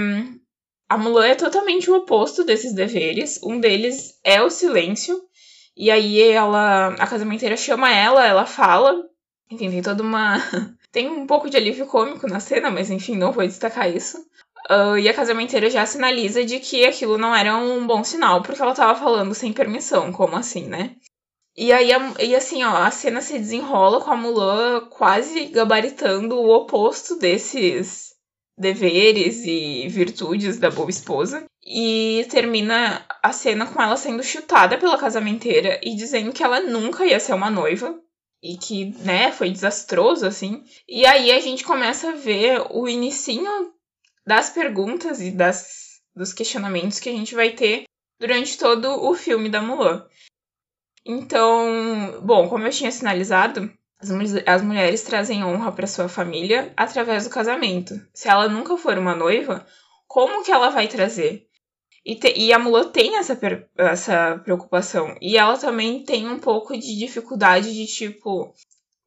a 0.88 0.98
Mulan 0.98 1.26
é 1.26 1.34
totalmente 1.36 1.88
o 1.88 1.94
oposto 1.94 2.42
desses 2.42 2.74
deveres. 2.74 3.40
Um 3.44 3.60
deles 3.60 4.18
é 4.24 4.42
o 4.42 4.50
silêncio. 4.50 5.20
E 5.76 5.90
aí 5.90 6.20
ela, 6.20 6.88
a 6.94 7.06
casamenteira 7.06 7.56
chama 7.56 7.92
ela, 7.92 8.26
ela 8.26 8.46
fala. 8.46 9.04
Enfim, 9.50 9.70
tem 9.70 9.82
toda 9.82 10.02
uma 10.02 10.36
tem 10.92 11.08
um 11.08 11.26
pouco 11.26 11.48
de 11.48 11.56
alívio 11.56 11.86
cômico 11.86 12.26
na 12.26 12.40
cena, 12.40 12.70
mas 12.70 12.90
enfim, 12.90 13.16
não 13.16 13.32
vou 13.32 13.46
destacar 13.46 13.94
isso. 13.94 14.18
Uh, 14.70 14.98
e 14.98 15.08
a 15.08 15.14
casamenteira 15.14 15.70
já 15.70 15.84
sinaliza 15.86 16.44
de 16.44 16.60
que 16.60 16.84
aquilo 16.84 17.18
não 17.18 17.34
era 17.34 17.56
um 17.56 17.86
bom 17.86 18.04
sinal, 18.04 18.42
porque 18.42 18.60
ela 18.60 18.74
tava 18.74 18.98
falando 18.98 19.34
sem 19.34 19.52
permissão, 19.52 20.12
como 20.12 20.36
assim, 20.36 20.66
né? 20.68 20.96
E 21.56 21.72
aí, 21.72 21.90
e 22.20 22.34
assim, 22.34 22.62
ó, 22.62 22.76
a 22.76 22.90
cena 22.90 23.20
se 23.20 23.38
desenrola 23.38 24.00
com 24.00 24.10
a 24.10 24.16
Mulan 24.16 24.88
quase 24.88 25.46
gabaritando 25.46 26.36
o 26.36 26.54
oposto 26.54 27.16
desses 27.16 28.14
deveres 28.56 29.44
e 29.44 29.88
virtudes 29.88 30.58
da 30.58 30.70
boa 30.70 30.90
esposa. 30.90 31.44
E 31.72 32.26
termina 32.28 33.06
a 33.22 33.32
cena 33.32 33.64
com 33.64 33.80
ela 33.80 33.96
sendo 33.96 34.24
chutada 34.24 34.76
pela 34.76 34.98
casamenteira 34.98 35.78
e 35.84 35.94
dizendo 35.94 36.32
que 36.32 36.42
ela 36.42 36.58
nunca 36.58 37.06
ia 37.06 37.20
ser 37.20 37.32
uma 37.32 37.48
noiva. 37.48 37.96
E 38.42 38.56
que, 38.56 38.86
né, 39.04 39.30
foi 39.30 39.50
desastroso, 39.50 40.26
assim. 40.26 40.64
E 40.88 41.06
aí 41.06 41.30
a 41.30 41.38
gente 41.40 41.62
começa 41.62 42.08
a 42.08 42.16
ver 42.16 42.66
o 42.70 42.88
inicinho 42.88 43.72
das 44.26 44.50
perguntas 44.50 45.20
e 45.20 45.30
das, 45.30 46.00
dos 46.16 46.32
questionamentos 46.32 46.98
que 46.98 47.08
a 47.08 47.12
gente 47.12 47.36
vai 47.36 47.50
ter 47.50 47.84
durante 48.18 48.58
todo 48.58 48.88
o 49.04 49.14
filme 49.14 49.48
da 49.48 49.62
Mulan. 49.62 50.04
Então, 51.06 52.20
bom, 52.22 52.48
como 52.48 52.66
eu 52.66 52.70
tinha 52.70 52.90
sinalizado, 52.90 53.72
as, 54.00 54.10
as 54.46 54.62
mulheres 54.62 55.02
trazem 55.02 55.44
honra 55.44 55.70
para 55.70 55.86
sua 55.86 56.08
família 56.08 56.72
através 56.76 57.24
do 57.24 57.30
casamento. 57.30 57.94
Se 58.12 58.28
ela 58.28 58.48
nunca 58.48 58.76
for 58.76 58.98
uma 58.98 59.14
noiva, 59.14 59.64
como 60.08 60.42
que 60.42 60.50
ela 60.50 60.70
vai 60.70 60.88
trazer? 60.88 61.48
E, 62.04 62.14
te, 62.14 62.32
e 62.36 62.52
a 62.52 62.58
Mulan 62.58 62.88
tem 62.88 63.16
essa, 63.16 63.38
essa 63.76 64.40
preocupação. 64.42 65.16
E 65.20 65.36
ela 65.36 65.58
também 65.58 66.02
tem 66.02 66.28
um 66.28 66.38
pouco 66.38 66.76
de 66.76 66.98
dificuldade 66.98 67.72
de 67.74 67.86
tipo, 67.86 68.54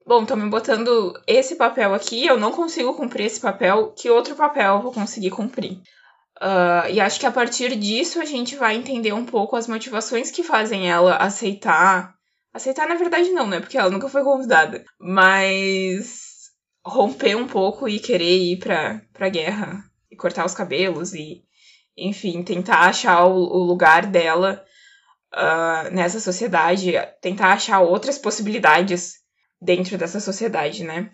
bom, 0.05 0.21
estão 0.21 0.37
me 0.37 0.49
botando 0.49 1.13
esse 1.27 1.55
papel 1.55 1.93
aqui, 1.93 2.25
eu 2.25 2.39
não 2.39 2.51
consigo 2.51 2.93
cumprir 2.93 3.25
esse 3.25 3.39
papel, 3.39 3.93
que 3.97 4.09
outro 4.09 4.35
papel 4.35 4.75
eu 4.75 4.81
vou 4.81 4.91
conseguir 4.91 5.31
cumprir? 5.31 5.81
Uh, 6.41 6.89
e 6.91 6.99
acho 6.99 7.19
que 7.19 7.25
a 7.25 7.31
partir 7.31 7.75
disso 7.75 8.19
a 8.19 8.25
gente 8.25 8.55
vai 8.55 8.75
entender 8.75 9.13
um 9.13 9.25
pouco 9.25 9.55
as 9.55 9.67
motivações 9.67 10.29
que 10.29 10.43
fazem 10.43 10.89
ela 10.89 11.15
aceitar. 11.15 12.13
Aceitar, 12.53 12.87
na 12.87 12.95
verdade, 12.95 13.31
não, 13.31 13.47
né? 13.47 13.59
Porque 13.59 13.77
ela 13.77 13.89
nunca 13.89 14.09
foi 14.09 14.23
convidada. 14.23 14.83
Mas 14.99 16.51
romper 16.85 17.35
um 17.35 17.47
pouco 17.47 17.87
e 17.87 17.99
querer 17.99 18.37
ir 18.37 18.57
pra, 18.57 19.01
pra 19.13 19.29
guerra 19.29 19.83
e 20.11 20.15
cortar 20.15 20.45
os 20.45 20.53
cabelos 20.53 21.13
e, 21.13 21.43
enfim, 21.97 22.43
tentar 22.43 22.89
achar 22.89 23.25
o, 23.25 23.35
o 23.35 23.63
lugar 23.63 24.05
dela 24.05 24.63
uh, 25.33 25.93
nessa 25.93 26.19
sociedade, 26.19 26.93
tentar 27.21 27.53
achar 27.53 27.81
outras 27.81 28.17
possibilidades 28.17 29.15
dentro 29.61 29.97
dessa 29.97 30.19
sociedade, 30.19 30.83
né? 30.83 31.11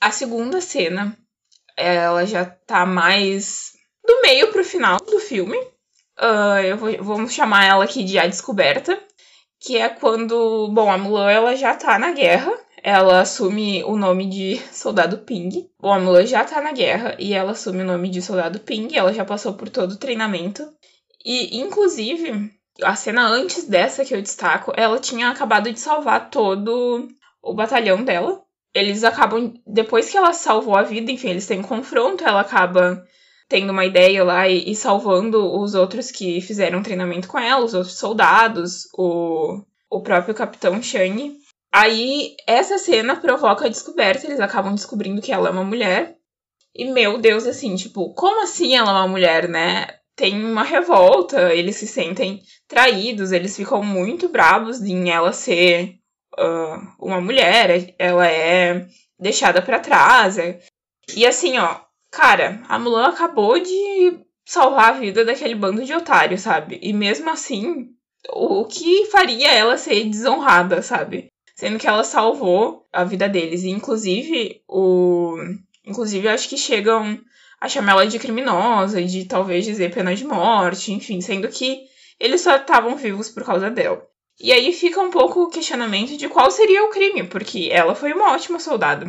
A 0.00 0.10
segunda 0.10 0.60
cena, 0.60 1.16
ela 1.76 2.26
já 2.26 2.44
tá 2.44 2.84
mais 2.84 3.72
do 4.04 4.20
meio 4.22 4.50
pro 4.50 4.64
final 4.64 4.98
do 4.98 5.20
filme. 5.20 5.56
Uh, 6.18 6.58
eu 6.64 6.76
vou, 6.76 7.02
vamos 7.02 7.32
chamar 7.32 7.64
ela 7.64 7.84
aqui 7.84 8.04
de 8.04 8.18
A 8.18 8.26
Descoberta, 8.26 9.00
que 9.64 9.78
é 9.78 9.88
quando, 9.88 10.68
bom, 10.72 10.90
a 10.90 10.98
Mulan 10.98 11.30
ela 11.30 11.54
já 11.54 11.74
tá 11.74 11.96
na 11.96 12.10
guerra, 12.10 12.52
ela 12.82 13.20
assume 13.20 13.84
o 13.84 13.96
nome 13.96 14.26
de 14.26 14.58
Soldado 14.72 15.18
Ping. 15.18 15.70
Bom, 15.78 15.92
a 15.92 16.00
Mulan 16.00 16.26
já 16.26 16.44
tá 16.44 16.60
na 16.60 16.72
guerra 16.72 17.16
e 17.18 17.32
ela 17.32 17.52
assume 17.52 17.82
o 17.82 17.86
nome 17.86 18.08
de 18.08 18.20
Soldado 18.20 18.58
Ping, 18.58 18.88
ela 18.92 19.12
já 19.12 19.24
passou 19.24 19.54
por 19.54 19.68
todo 19.68 19.92
o 19.92 19.98
treinamento. 19.98 20.68
E, 21.24 21.60
inclusive, 21.60 22.50
a 22.82 22.96
cena 22.96 23.24
antes 23.28 23.64
dessa 23.64 24.04
que 24.04 24.12
eu 24.12 24.20
destaco, 24.20 24.72
ela 24.76 24.98
tinha 24.98 25.28
acabado 25.28 25.72
de 25.72 25.78
salvar 25.78 26.28
todo 26.28 27.08
o 27.40 27.54
batalhão 27.54 28.02
dela. 28.02 28.42
Eles 28.74 29.04
acabam, 29.04 29.54
depois 29.64 30.10
que 30.10 30.16
ela 30.16 30.32
salvou 30.32 30.76
a 30.76 30.82
vida, 30.82 31.12
enfim, 31.12 31.28
eles 31.28 31.46
têm 31.46 31.60
um 31.60 31.62
confronto, 31.62 32.24
ela 32.24 32.40
acaba 32.40 33.04
tendo 33.52 33.70
uma 33.70 33.84
ideia 33.84 34.24
lá 34.24 34.48
e, 34.48 34.70
e 34.70 34.74
salvando 34.74 35.60
os 35.60 35.74
outros 35.74 36.10
que 36.10 36.40
fizeram 36.40 36.82
treinamento 36.82 37.28
com 37.28 37.38
ela, 37.38 37.62
os 37.62 37.74
outros 37.74 37.98
soldados, 37.98 38.88
o, 38.96 39.62
o 39.90 40.00
próprio 40.00 40.34
Capitão 40.34 40.82
Shang. 40.82 41.36
Aí, 41.70 42.34
essa 42.46 42.78
cena 42.78 43.14
provoca 43.16 43.66
a 43.66 43.68
descoberta, 43.68 44.26
eles 44.26 44.40
acabam 44.40 44.74
descobrindo 44.74 45.20
que 45.20 45.32
ela 45.32 45.48
é 45.48 45.52
uma 45.52 45.64
mulher. 45.64 46.16
E, 46.74 46.86
meu 46.90 47.18
Deus, 47.18 47.46
assim, 47.46 47.76
tipo, 47.76 48.14
como 48.14 48.42
assim 48.42 48.74
ela 48.74 48.88
é 48.88 48.94
uma 48.94 49.08
mulher, 49.08 49.46
né? 49.46 49.86
tem 50.16 50.42
uma 50.44 50.62
revolta, 50.62 51.52
eles 51.54 51.76
se 51.76 51.86
sentem 51.86 52.40
traídos, 52.68 53.32
eles 53.32 53.56
ficam 53.56 53.82
muito 53.82 54.28
bravos 54.28 54.80
em 54.82 55.10
ela 55.10 55.32
ser 55.32 55.96
uh, 56.38 57.04
uma 57.04 57.20
mulher, 57.20 57.94
ela 57.98 58.26
é 58.26 58.86
deixada 59.18 59.60
para 59.62 59.80
trás. 59.80 60.38
É... 60.38 60.60
E 61.16 61.26
assim, 61.26 61.58
ó, 61.58 61.80
cara, 62.12 62.62
a 62.68 62.78
Mulan 62.78 63.08
acabou 63.08 63.58
de 63.58 64.20
salvar 64.44 64.90
a 64.90 64.98
vida 64.98 65.24
daquele 65.24 65.54
bando 65.54 65.84
de 65.84 65.94
otários, 65.94 66.42
sabe? 66.42 66.78
E 66.82 66.92
mesmo 66.92 67.30
assim, 67.30 67.88
o 68.28 68.66
que 68.66 69.06
faria 69.06 69.50
ela 69.50 69.76
ser 69.78 70.04
desonrada, 70.04 70.82
sabe? 70.82 71.28
Sendo 71.56 71.78
que 71.78 71.88
ela 71.88 72.04
salvou 72.04 72.86
a 72.92 73.02
vida 73.02 73.28
deles. 73.28 73.62
E 73.62 73.70
inclusive, 73.70 74.62
o. 74.68 75.36
Inclusive, 75.84 76.28
acho 76.28 76.48
que 76.48 76.56
chegam 76.56 77.18
a 77.60 77.68
chamar 77.68 77.92
ela 77.92 78.06
de 78.06 78.18
criminosa 78.18 79.02
de 79.02 79.24
talvez 79.24 79.64
dizer 79.64 79.92
pena 79.92 80.14
de 80.14 80.24
morte, 80.24 80.92
enfim, 80.92 81.20
sendo 81.20 81.48
que 81.48 81.82
eles 82.20 82.40
só 82.40 82.56
estavam 82.56 82.94
vivos 82.96 83.28
por 83.28 83.44
causa 83.44 83.70
dela. 83.70 84.06
E 84.40 84.52
aí 84.52 84.72
fica 84.72 85.00
um 85.00 85.10
pouco 85.10 85.42
o 85.42 85.48
questionamento 85.48 86.16
de 86.16 86.28
qual 86.28 86.50
seria 86.50 86.84
o 86.84 86.90
crime, 86.90 87.24
porque 87.24 87.68
ela 87.70 87.94
foi 87.94 88.12
uma 88.12 88.32
ótima 88.32 88.58
soldada. 88.58 89.06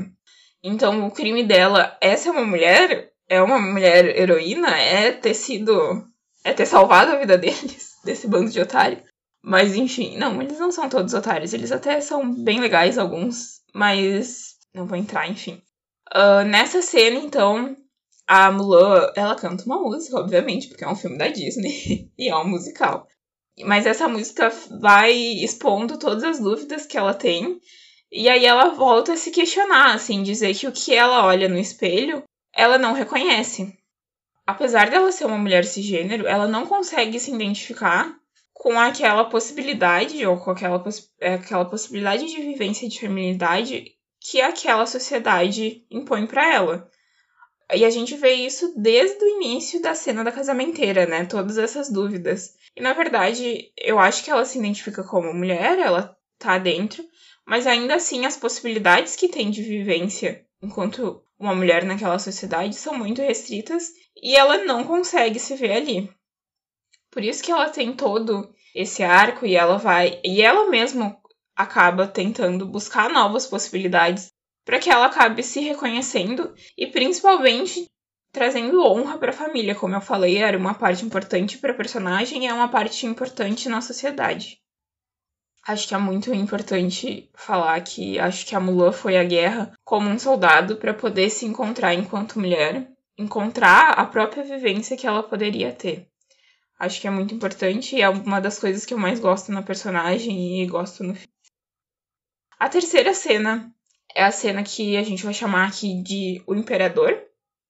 Então 0.63 1.05
o 1.05 1.11
crime 1.11 1.43
dela 1.43 1.97
é 1.99 2.15
ser 2.15 2.29
uma 2.29 2.45
mulher, 2.45 3.11
é 3.27 3.41
uma 3.41 3.59
mulher 3.59 4.17
heroína, 4.17 4.69
é 4.77 5.11
ter 5.11 5.33
sido. 5.33 6.07
é 6.43 6.53
ter 6.53 6.65
salvado 6.65 7.11
a 7.11 7.19
vida 7.19 7.37
deles, 7.39 7.91
desse 8.03 8.27
bando 8.27 8.49
de 8.49 8.61
otário. 8.61 9.03
Mas 9.43 9.75
enfim, 9.75 10.17
não, 10.17 10.41
eles 10.41 10.57
não 10.57 10.71
são 10.71 10.87
todos 10.87 11.13
otários, 11.13 11.53
eles 11.53 11.71
até 11.71 11.99
são 11.99 12.33
bem 12.33 12.61
legais 12.61 12.97
alguns, 12.97 13.61
mas 13.75 14.55
não 14.73 14.87
vou 14.87 14.97
entrar, 14.97 15.29
enfim. 15.29 15.61
Uh, 16.15 16.45
nessa 16.45 16.81
cena, 16.81 17.19
então, 17.19 17.75
a 18.25 18.51
Mulan, 18.51 19.11
ela 19.15 19.35
canta 19.35 19.65
uma 19.65 19.79
música, 19.79 20.17
obviamente, 20.17 20.67
porque 20.69 20.83
é 20.83 20.87
um 20.87 20.95
filme 20.95 21.17
da 21.17 21.27
Disney 21.27 22.09
e 22.17 22.29
é 22.29 22.35
um 22.35 22.47
musical. 22.47 23.07
Mas 23.65 23.85
essa 23.85 24.07
música 24.07 24.49
vai 24.79 25.13
expondo 25.13 25.99
todas 25.99 26.23
as 26.23 26.39
dúvidas 26.39 26.85
que 26.85 26.97
ela 26.97 27.13
tem. 27.13 27.59
E 28.15 28.29
aí 28.29 28.45
ela 28.45 28.69
volta 28.69 29.13
a 29.13 29.17
se 29.17 29.31
questionar, 29.31 29.95
assim, 29.95 30.21
dizer 30.21 30.53
que 30.53 30.67
o 30.67 30.71
que 30.71 30.93
ela 30.93 31.25
olha 31.25 31.49
no 31.49 31.57
espelho, 31.57 32.21
ela 32.55 32.77
não 32.77 32.93
reconhece. 32.93 33.75
Apesar 34.45 34.91
dela 34.91 35.11
ser 35.11 35.25
uma 35.25 35.37
mulher 35.37 35.65
cisgênero, 35.65 36.27
ela 36.27 36.47
não 36.47 36.67
consegue 36.67 37.19
se 37.19 37.31
identificar 37.31 38.15
com 38.53 38.79
aquela 38.79 39.25
possibilidade, 39.25 40.23
ou 40.27 40.37
com 40.37 40.51
aquela, 40.51 40.77
poss 40.77 41.09
aquela 41.19 41.65
possibilidade 41.65 42.27
de 42.27 42.39
vivência 42.39 42.87
de 42.87 42.99
feminilidade 42.99 43.91
que 44.21 44.39
aquela 44.41 44.85
sociedade 44.85 45.83
impõe 45.89 46.27
para 46.27 46.53
ela. 46.53 46.87
E 47.73 47.83
a 47.83 47.89
gente 47.89 48.15
vê 48.15 48.33
isso 48.33 48.75
desde 48.77 49.25
o 49.25 49.27
início 49.27 49.81
da 49.81 49.95
cena 49.95 50.23
da 50.23 50.31
casamenteira, 50.31 51.07
né? 51.07 51.25
Todas 51.25 51.57
essas 51.57 51.89
dúvidas. 51.89 52.53
E 52.75 52.81
na 52.81 52.93
verdade, 52.93 53.71
eu 53.75 53.97
acho 53.97 54.23
que 54.23 54.29
ela 54.29 54.45
se 54.45 54.59
identifica 54.59 55.03
como 55.03 55.33
mulher, 55.33 55.79
ela 55.79 56.15
tá 56.37 56.59
dentro, 56.59 57.03
mas 57.45 57.67
ainda 57.67 57.95
assim 57.95 58.25
as 58.25 58.37
possibilidades 58.37 59.15
que 59.15 59.27
tem 59.27 59.49
de 59.49 59.61
vivência 59.61 60.45
enquanto 60.61 61.23
uma 61.37 61.53
mulher 61.53 61.83
naquela 61.83 62.17
sociedade 62.17 62.75
são 62.75 62.97
muito 62.97 63.21
restritas 63.21 63.91
e 64.15 64.35
ela 64.35 64.63
não 64.63 64.83
consegue 64.83 65.39
se 65.39 65.55
ver 65.55 65.73
ali. 65.73 66.09
Por 67.11 67.23
isso 67.23 67.43
que 67.43 67.51
ela 67.51 67.69
tem 67.69 67.93
todo 67.93 68.53
esse 68.73 69.03
arco 69.03 69.45
e 69.45 69.55
ela 69.55 69.77
vai 69.77 70.19
e 70.23 70.41
ela 70.41 70.69
mesma 70.69 71.17
acaba 71.55 72.07
tentando 72.07 72.65
buscar 72.65 73.09
novas 73.09 73.45
possibilidades 73.45 74.31
para 74.65 74.79
que 74.79 74.89
ela 74.89 75.05
acabe 75.05 75.43
se 75.43 75.59
reconhecendo 75.59 76.53
e 76.77 76.87
principalmente 76.87 77.87
trazendo 78.31 78.83
honra 78.83 79.17
para 79.19 79.29
a 79.29 79.35
família, 79.35 79.75
como 79.75 79.93
eu 79.93 80.01
falei, 80.01 80.37
era 80.37 80.57
uma 80.57 80.73
parte 80.73 81.05
importante 81.05 81.59
para 81.59 81.71
a 81.71 81.75
personagem 81.75 82.43
e 82.43 82.47
é 82.47 82.53
uma 82.53 82.67
parte 82.67 83.05
importante 83.05 83.69
na 83.69 83.79
sociedade. 83.79 84.62
Acho 85.65 85.87
que 85.87 85.95
é 85.95 85.97
muito 85.97 86.33
importante 86.33 87.29
falar 87.33 87.79
que 87.81 88.19
acho 88.19 88.45
que 88.45 88.53
a 88.53 88.59
Mulan 88.59 88.91
foi 88.91 89.17
à 89.17 89.23
guerra 89.23 89.71
como 89.85 90.09
um 90.09 90.19
soldado 90.19 90.75
para 90.75 90.93
poder 90.93 91.29
se 91.29 91.45
encontrar 91.45 91.93
enquanto 91.93 92.37
mulher, 92.37 92.89
encontrar 93.17 93.91
a 93.91 94.05
própria 94.05 94.43
vivência 94.43 94.97
que 94.97 95.07
ela 95.07 95.23
poderia 95.23 95.71
ter. 95.71 96.07
Acho 96.77 96.99
que 96.99 97.07
é 97.07 97.09
muito 97.09 97.33
importante 97.33 97.95
e 97.95 98.01
é 98.01 98.09
uma 98.09 98.41
das 98.41 98.59
coisas 98.59 98.85
que 98.85 98.93
eu 98.93 98.97
mais 98.97 99.21
gosto 99.21 99.53
na 99.53 99.61
personagem 99.61 100.61
e 100.61 100.67
gosto 100.67 101.01
no 101.01 101.15
filme. 101.15 101.33
A 102.59 102.67
terceira 102.67 103.13
cena 103.13 103.73
é 104.13 104.23
a 104.23 104.31
cena 104.31 104.63
que 104.63 104.97
a 104.97 105.03
gente 105.03 105.23
vai 105.23 105.33
chamar 105.33 105.69
aqui 105.69 106.03
de 106.03 106.43
O 106.45 106.55
Imperador. 106.55 107.17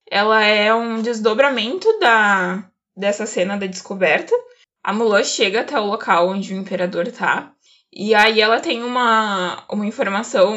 Ela 0.10 0.44
é 0.44 0.74
um 0.74 1.00
desdobramento 1.02 1.88
da 2.00 2.70
dessa 2.96 3.28
cena 3.28 3.56
da 3.56 3.68
descoberta. 3.68 4.34
A 4.84 4.92
Mulan 4.92 5.24
chega 5.24 5.62
até 5.62 5.80
o 5.80 5.86
local 5.86 6.30
onde 6.30 6.54
o 6.54 6.58
imperador 6.58 7.12
tá. 7.12 7.53
E 7.96 8.16
aí 8.16 8.42
ela 8.42 8.60
tem 8.60 8.84
uma, 8.84 9.64
uma 9.70 9.86
informação 9.86 10.54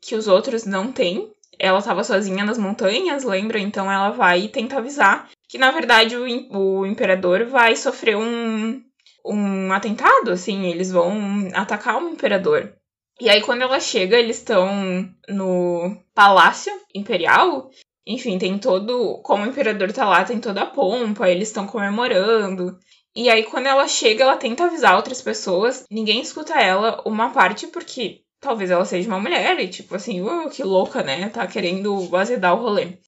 que 0.00 0.14
os 0.14 0.26
outros 0.26 0.64
não 0.64 0.90
têm. 0.90 1.30
Ela 1.58 1.78
estava 1.78 2.04
sozinha 2.04 2.44
nas 2.44 2.58
montanhas, 2.58 3.24
lembra? 3.24 3.58
Então 3.58 3.90
ela 3.90 4.10
vai 4.10 4.42
e 4.42 4.48
tenta 4.48 4.78
avisar 4.78 5.28
que 5.48 5.58
na 5.58 5.70
verdade 5.70 6.16
o, 6.16 6.24
o 6.58 6.86
imperador 6.86 7.46
vai 7.46 7.76
sofrer 7.76 8.16
um, 8.16 8.82
um 9.24 9.72
atentado, 9.72 10.30
assim, 10.30 10.66
eles 10.66 10.90
vão 10.90 11.48
atacar 11.54 12.02
o 12.02 12.08
imperador. 12.08 12.72
E 13.20 13.30
aí 13.30 13.40
quando 13.40 13.62
ela 13.62 13.80
chega, 13.80 14.18
eles 14.18 14.38
estão 14.38 15.08
no 15.28 15.96
palácio 16.14 16.72
imperial. 16.94 17.70
Enfim, 18.06 18.38
tem 18.38 18.58
todo, 18.58 19.20
como 19.22 19.44
o 19.44 19.48
imperador 19.48 19.92
tá 19.92 20.08
lá, 20.08 20.24
tem 20.24 20.38
toda 20.38 20.62
a 20.62 20.66
pompa, 20.66 21.28
eles 21.28 21.48
estão 21.48 21.66
comemorando. 21.66 22.78
E 23.16 23.30
aí 23.30 23.44
quando 23.44 23.66
ela 23.66 23.88
chega, 23.88 24.22
ela 24.24 24.36
tenta 24.36 24.64
avisar 24.64 24.94
outras 24.94 25.22
pessoas, 25.22 25.86
ninguém 25.90 26.20
escuta 26.20 26.52
ela, 26.60 27.02
uma 27.06 27.30
parte 27.30 27.66
porque 27.66 28.20
talvez 28.38 28.70
ela 28.70 28.84
seja 28.84 29.08
uma 29.08 29.18
mulher 29.18 29.58
e 29.58 29.68
tipo 29.68 29.94
assim, 29.94 30.20
uh, 30.20 30.50
que 30.50 30.62
louca, 30.62 31.02
né? 31.02 31.30
Tá 31.30 31.46
querendo 31.46 32.14
azedar 32.14 32.54
o 32.54 32.62
rolê. 32.62 32.98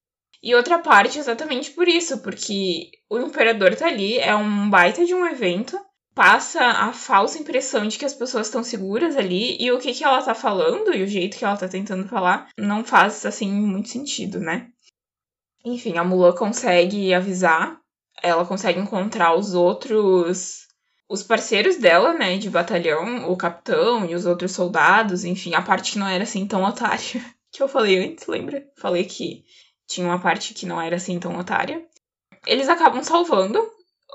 E 0.41 0.55
outra 0.55 0.79
parte 0.79 1.19
exatamente 1.19 1.71
por 1.71 1.87
isso, 1.87 2.19
porque 2.19 2.89
o 3.09 3.19
imperador 3.19 3.75
tá 3.75 3.85
ali, 3.85 4.17
é 4.17 4.35
um 4.35 4.69
baita 4.69 5.05
de 5.05 5.13
um 5.13 5.25
evento, 5.27 5.79
passa 6.15 6.59
a 6.59 6.91
falsa 6.91 7.37
impressão 7.37 7.87
de 7.87 7.97
que 7.97 8.05
as 8.05 8.13
pessoas 8.13 8.47
estão 8.47 8.63
seguras 8.63 9.15
ali, 9.15 9.57
e 9.59 9.71
o 9.71 9.77
que, 9.77 9.93
que 9.93 10.03
ela 10.03 10.21
tá 10.21 10.33
falando 10.33 10.93
e 10.93 11.03
o 11.03 11.07
jeito 11.07 11.37
que 11.37 11.45
ela 11.45 11.57
tá 11.57 11.67
tentando 11.67 12.07
falar 12.07 12.49
não 12.57 12.83
faz, 12.83 13.25
assim, 13.25 13.51
muito 13.51 13.89
sentido, 13.89 14.39
né? 14.39 14.69
Enfim, 15.63 15.97
a 15.97 16.03
Mulan 16.03 16.33
consegue 16.33 17.13
avisar, 17.13 17.78
ela 18.21 18.45
consegue 18.45 18.79
encontrar 18.79 19.35
os 19.35 19.53
outros. 19.53 20.67
Os 21.07 21.23
parceiros 21.23 21.77
dela, 21.77 22.13
né, 22.13 22.37
de 22.37 22.49
batalhão, 22.51 23.31
o 23.31 23.35
capitão 23.35 24.05
e 24.05 24.13
os 24.13 24.27
outros 24.27 24.51
soldados, 24.51 25.25
enfim, 25.25 25.55
a 25.55 25.61
parte 25.61 25.93
que 25.93 25.99
não 25.99 26.07
era 26.07 26.23
assim 26.23 26.45
tão 26.45 26.63
otária. 26.63 26.99
Que 27.51 27.63
eu 27.63 27.67
falei 27.67 27.97
antes, 27.97 28.27
lembra? 28.27 28.63
Falei 28.77 29.03
que 29.05 29.43
tinha 29.87 30.05
uma 30.05 30.19
parte 30.19 30.53
que 30.53 30.67
não 30.67 30.79
era 30.79 30.97
assim 30.97 31.19
tão 31.19 31.35
otária. 31.35 31.83
Eles 32.45 32.69
acabam 32.69 33.03
salvando. 33.03 33.59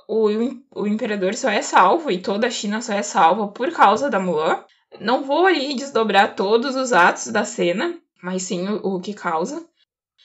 O, 0.07 0.29
o 0.73 0.87
imperador 0.87 1.35
só 1.35 1.51
é 1.51 1.61
salvo 1.61 2.13
e 2.13 2.23
toda 2.23 2.47
a 2.47 2.51
China 2.51 2.81
só 2.81 2.93
é 2.93 3.03
salva 3.03 3.49
por 3.49 3.73
causa 3.73 4.09
da 4.09 4.21
Mulan. 4.21 4.65
Não 5.01 5.25
vou 5.25 5.47
ali 5.47 5.75
desdobrar 5.75 6.37
todos 6.37 6.77
os 6.77 6.93
atos 6.93 7.27
da 7.27 7.45
cena, 7.45 7.99
mas 8.23 8.43
sim 8.43 8.69
o, 8.69 8.95
o 8.95 9.01
que 9.01 9.13
causa. 9.13 9.67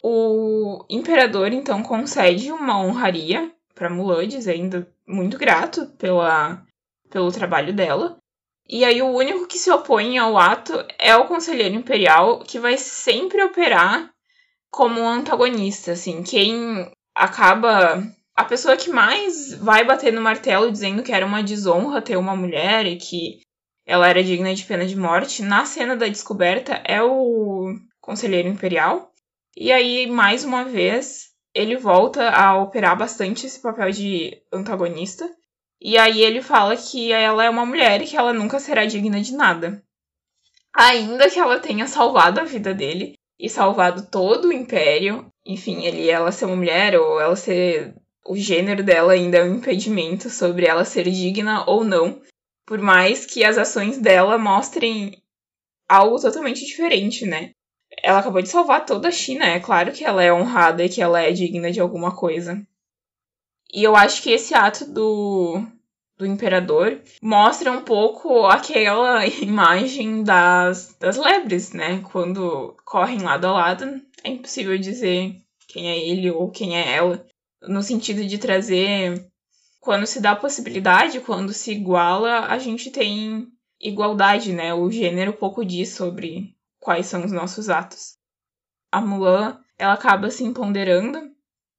O 0.04 0.86
imperador 0.90 1.52
então 1.52 1.82
concede 1.82 2.52
uma 2.52 2.80
honraria 2.80 3.52
para 3.80 3.90
Mulan, 3.90 4.28
dizendo 4.28 4.86
muito 5.08 5.38
grato 5.38 5.88
pela, 5.98 6.62
pelo 7.10 7.32
trabalho 7.32 7.74
dela. 7.74 8.18
E 8.68 8.84
aí 8.84 9.02
o 9.02 9.08
único 9.08 9.48
que 9.48 9.58
se 9.58 9.72
opõe 9.72 10.18
ao 10.18 10.38
ato 10.38 10.74
é 11.00 11.16
o 11.16 11.26
conselheiro 11.26 11.74
imperial, 11.74 12.40
que 12.40 12.60
vai 12.60 12.78
sempre 12.78 13.42
operar 13.42 14.12
como 14.70 15.00
um 15.00 15.08
antagonista, 15.08 15.94
assim, 15.94 16.22
quem 16.22 16.92
acaba 17.16 18.04
a 18.36 18.46
pessoa 18.46 18.78
que 18.78 18.92
mais 18.92 19.54
vai 19.56 19.84
bater 19.84 20.14
no 20.14 20.22
martelo 20.22 20.72
dizendo 20.72 21.02
que 21.02 21.12
era 21.12 21.26
uma 21.26 21.42
desonra 21.42 22.02
ter 22.02 22.18
uma 22.18 22.36
mulher 22.36 22.86
e 22.86 22.98
que 22.98 23.40
ela 23.86 24.08
era 24.08 24.24
digna 24.24 24.54
de 24.54 24.64
pena 24.66 24.86
de 24.86 24.96
morte, 24.96 25.42
na 25.42 25.66
cena 25.66 25.96
da 25.96 26.08
descoberta 26.08 26.80
é 26.86 27.02
o 27.02 27.74
conselheiro 28.00 28.48
imperial. 28.48 29.12
E 29.58 29.72
aí, 29.72 30.06
mais 30.06 30.44
uma 30.44 30.64
vez, 30.64 31.29
ele 31.54 31.76
volta 31.78 32.30
a 32.30 32.58
operar 32.58 32.98
bastante 32.98 33.46
esse 33.46 33.60
papel 33.60 33.92
de 33.92 34.42
antagonista. 34.52 35.30
E 35.82 35.98
aí 35.98 36.22
ele 36.22 36.42
fala 36.42 36.76
que 36.76 37.12
ela 37.12 37.44
é 37.44 37.50
uma 37.50 37.66
mulher 37.66 38.02
e 38.02 38.06
que 38.06 38.18
ela 38.18 38.34
nunca 38.34 38.60
será 38.60 38.86
digna 38.86 39.22
de 39.22 39.34
nada. 39.34 39.84
Ainda 40.74 41.30
que 41.30 41.40
ela 41.40 41.60
tenha 41.60 41.88
salvado 41.88 42.40
a 42.40 42.44
vida 42.44 42.74
dele 42.74 43.14
e 43.40 43.50
salvado 43.50 44.08
todo 44.12 44.50
o 44.50 44.54
império, 44.54 45.32
enfim, 45.46 45.86
ele 45.86 46.10
ela 46.10 46.32
ser 46.32 46.46
uma 46.46 46.56
mulher 46.56 47.00
ou 47.00 47.20
ela 47.20 47.36
ser 47.36 47.96
o 48.26 48.36
gênero 48.36 48.84
dela 48.84 49.14
ainda 49.14 49.38
é 49.38 49.44
um 49.44 49.56
impedimento 49.56 50.30
sobre 50.30 50.66
ela 50.66 50.86
ser 50.86 51.10
digna 51.10 51.64
ou 51.66 51.84
não, 51.84 52.22
por 52.66 52.80
mais 52.80 53.26
que 53.26 53.44
as 53.44 53.58
ações 53.58 53.98
dela 53.98 54.38
mostrem 54.38 55.24
algo 55.88 56.22
totalmente 56.22 56.64
diferente, 56.64 57.26
né? 57.26 57.52
Ela 58.04 58.20
acabou 58.20 58.42
de 58.42 58.50
salvar 58.50 58.86
toda 58.86 59.08
a 59.08 59.12
China. 59.12 59.46
É 59.46 59.60
claro 59.60 59.92
que 59.92 60.04
ela 60.04 60.24
é 60.24 60.34
honrada 60.34 60.84
e 60.84 60.90
que 60.90 61.02
ela 61.02 61.22
é 61.22 61.32
digna 61.32 61.72
de 61.72 61.80
alguma 61.80 62.16
coisa. 62.16 62.62
E 63.72 63.84
eu 63.84 63.96
acho 63.96 64.24
que 64.24 64.32
esse 64.32 64.56
ato 64.56 64.86
do, 64.86 65.62
do 66.18 66.26
imperador 66.26 67.02
mostra 67.22 67.72
um 67.72 67.82
pouco 67.82 68.46
aquela 68.46 69.26
imagem 69.42 70.24
das, 70.24 70.96
das 71.00 71.18
lebres, 71.18 71.72
né? 71.72 72.04
Quando 72.12 72.76
correm 72.84 73.22
lado 73.22 73.48
a 73.48 73.52
lado, 73.52 74.02
é 74.24 74.30
impossível 74.30 74.78
dizer 74.78 75.36
quem 75.68 75.90
é 75.90 75.98
ele 75.98 76.32
ou 76.32 76.50
quem 76.50 76.78
é 76.78 76.96
ela. 76.96 77.26
No 77.62 77.82
sentido 77.82 78.26
de 78.26 78.38
trazer. 78.38 79.26
Quando 79.82 80.06
se 80.06 80.20
dá 80.20 80.36
possibilidade, 80.36 81.22
quando 81.22 81.54
se 81.54 81.72
iguala, 81.72 82.48
a 82.48 82.58
gente 82.58 82.92
tem 82.92 83.48
igualdade, 83.80 84.52
né? 84.52 84.74
O 84.74 84.92
gênero 84.92 85.32
pouco 85.32 85.64
diz 85.64 85.90
sobre 85.90 86.54
quais 86.80 87.06
são 87.06 87.24
os 87.24 87.32
nossos 87.32 87.70
atos. 87.70 88.18
A 88.92 89.02
Mulan, 89.02 89.60
ela 89.78 89.94
acaba 89.94 90.32
se 90.32 90.44
empoderando 90.44 91.20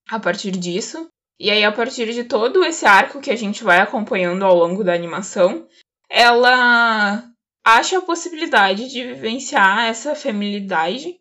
a 0.08 0.18
partir 0.18 0.52
disso, 0.52 1.08
e 1.38 1.50
aí 1.50 1.64
a 1.64 1.72
partir 1.72 2.12
de 2.12 2.24
todo 2.24 2.64
esse 2.64 2.84
arco 2.84 3.20
que 3.20 3.30
a 3.30 3.36
gente 3.36 3.64
vai 3.64 3.78
acompanhando 3.78 4.44
ao 4.44 4.54
longo 4.54 4.84
da 4.84 4.92
animação, 4.92 5.66
ela 6.08 7.24
acha 7.64 7.98
a 7.98 8.02
possibilidade 8.02 8.88
de 8.88 9.04
vivenciar 9.04 9.86
essa 9.86 10.14
feminilidade. 10.14 11.16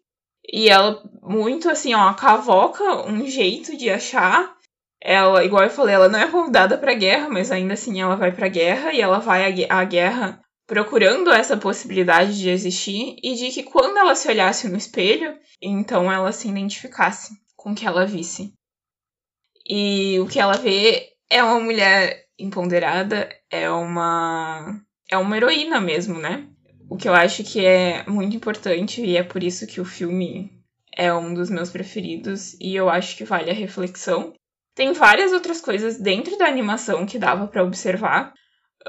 E 0.51 0.67
ela 0.67 1.01
muito 1.21 1.69
assim, 1.69 1.93
ó, 1.93 2.13
cavoca 2.13 3.07
um 3.07 3.25
jeito 3.27 3.77
de 3.77 3.89
achar. 3.89 4.55
Ela, 5.01 5.45
igual 5.45 5.63
eu 5.63 5.69
falei, 5.69 5.95
ela 5.95 6.09
não 6.09 6.19
é 6.19 6.27
convidada 6.27 6.77
para 6.77 6.93
guerra, 6.93 7.29
mas 7.29 7.51
ainda 7.51 7.73
assim 7.73 8.01
ela 8.01 8.15
vai 8.15 8.31
para 8.31 8.47
guerra 8.49 8.91
e 8.91 8.99
ela 8.99 9.19
vai 9.19 9.65
à 9.69 9.83
guerra 9.85 10.41
procurando 10.69 11.31
essa 11.31 11.57
possibilidade 11.57 12.37
de 12.37 12.47
existir 12.47 13.17
e 13.23 13.33
de 13.33 13.49
que 13.49 13.63
quando 13.63 13.97
ela 13.97 14.13
se 14.13 14.29
olhasse 14.29 14.69
no 14.69 14.77
espelho, 14.77 15.35
então 15.59 16.11
ela 16.11 16.31
se 16.31 16.47
identificasse 16.47 17.33
com 17.55 17.71
o 17.71 17.75
que 17.75 17.87
ela 17.87 18.05
visse. 18.05 18.53
E 19.67 20.19
o 20.19 20.27
que 20.27 20.39
ela 20.39 20.53
vê 20.53 21.07
é 21.27 21.43
uma 21.43 21.59
mulher 21.59 22.25
empoderada, 22.37 23.27
é 23.49 23.67
uma 23.71 24.79
é 25.09 25.17
uma 25.17 25.35
heroína 25.35 25.81
mesmo, 25.81 26.19
né? 26.19 26.47
O 26.87 26.95
que 26.95 27.09
eu 27.09 27.15
acho 27.15 27.43
que 27.43 27.65
é 27.65 28.05
muito 28.07 28.35
importante 28.35 29.03
e 29.03 29.17
é 29.17 29.23
por 29.23 29.41
isso 29.41 29.65
que 29.65 29.81
o 29.81 29.85
filme 29.85 30.51
é 30.95 31.11
um 31.11 31.33
dos 31.33 31.49
meus 31.49 31.71
preferidos 31.71 32.53
e 32.61 32.75
eu 32.75 32.89
acho 32.89 33.17
que 33.17 33.23
vale 33.23 33.49
a 33.49 33.55
reflexão. 33.55 34.33
Tem 34.75 34.93
várias 34.93 35.33
outras 35.33 35.61
coisas 35.61 35.99
dentro 35.99 36.37
da 36.37 36.45
animação 36.45 37.07
que 37.07 37.17
dava 37.17 37.47
para 37.47 37.63
observar, 37.63 38.33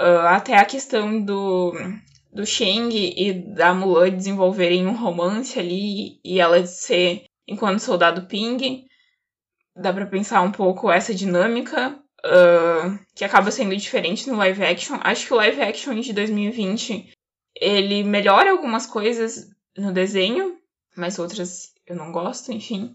Uh, 0.00 0.26
até 0.28 0.56
a 0.56 0.64
questão 0.64 1.20
do, 1.20 1.74
do 2.32 2.46
Shang 2.46 2.90
e 2.94 3.34
da 3.34 3.74
Mulan 3.74 4.10
desenvolverem 4.10 4.86
um 4.86 4.96
romance 4.96 5.58
ali 5.58 6.18
e 6.24 6.40
ela 6.40 6.64
ser 6.64 7.24
enquanto 7.46 7.80
soldado 7.80 8.26
Ping. 8.26 8.86
Dá 9.76 9.92
pra 9.92 10.06
pensar 10.06 10.40
um 10.40 10.50
pouco 10.50 10.90
essa 10.90 11.14
dinâmica, 11.14 11.98
uh, 12.24 12.98
que 13.14 13.24
acaba 13.24 13.50
sendo 13.50 13.76
diferente 13.76 14.28
no 14.28 14.36
live 14.36 14.64
action. 14.64 14.98
Acho 15.02 15.26
que 15.26 15.34
o 15.34 15.36
live 15.36 15.60
action 15.60 15.94
de 16.00 16.14
2020 16.14 17.12
ele 17.54 18.02
melhora 18.02 18.52
algumas 18.52 18.86
coisas 18.86 19.50
no 19.76 19.92
desenho, 19.92 20.56
mas 20.96 21.18
outras 21.18 21.72
eu 21.86 21.94
não 21.94 22.10
gosto, 22.10 22.52
enfim. 22.52 22.94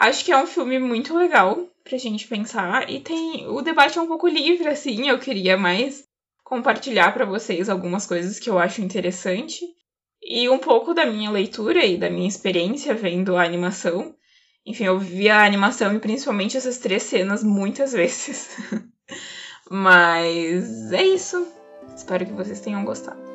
Acho 0.00 0.24
que 0.24 0.32
é 0.32 0.42
um 0.42 0.46
filme 0.46 0.78
muito 0.78 1.14
legal 1.14 1.68
pra 1.84 1.98
gente 1.98 2.26
pensar 2.26 2.88
e 2.88 3.00
tem 3.00 3.46
o 3.46 3.60
debate 3.60 3.98
é 3.98 4.00
um 4.00 4.06
pouco 4.06 4.26
livre 4.26 4.66
assim, 4.66 5.10
eu 5.10 5.18
queria 5.18 5.58
mais 5.58 6.04
compartilhar 6.42 7.12
para 7.12 7.26
vocês 7.26 7.68
algumas 7.68 8.06
coisas 8.06 8.38
que 8.38 8.48
eu 8.48 8.58
acho 8.58 8.80
interessante 8.80 9.60
e 10.22 10.48
um 10.48 10.56
pouco 10.56 10.94
da 10.94 11.04
minha 11.04 11.30
leitura 11.30 11.84
e 11.84 11.98
da 11.98 12.08
minha 12.08 12.26
experiência 12.26 12.94
vendo 12.94 13.36
a 13.36 13.44
animação. 13.44 14.14
Enfim, 14.64 14.84
eu 14.84 14.98
vi 14.98 15.28
a 15.28 15.44
animação 15.44 15.94
e 15.94 15.98
principalmente 15.98 16.56
essas 16.56 16.78
três 16.78 17.02
cenas 17.02 17.44
muitas 17.44 17.92
vezes. 17.92 18.56
Mas 19.70 20.92
é 20.92 21.02
isso. 21.02 21.46
Espero 21.94 22.24
que 22.24 22.32
vocês 22.32 22.60
tenham 22.62 22.86
gostado. 22.86 23.29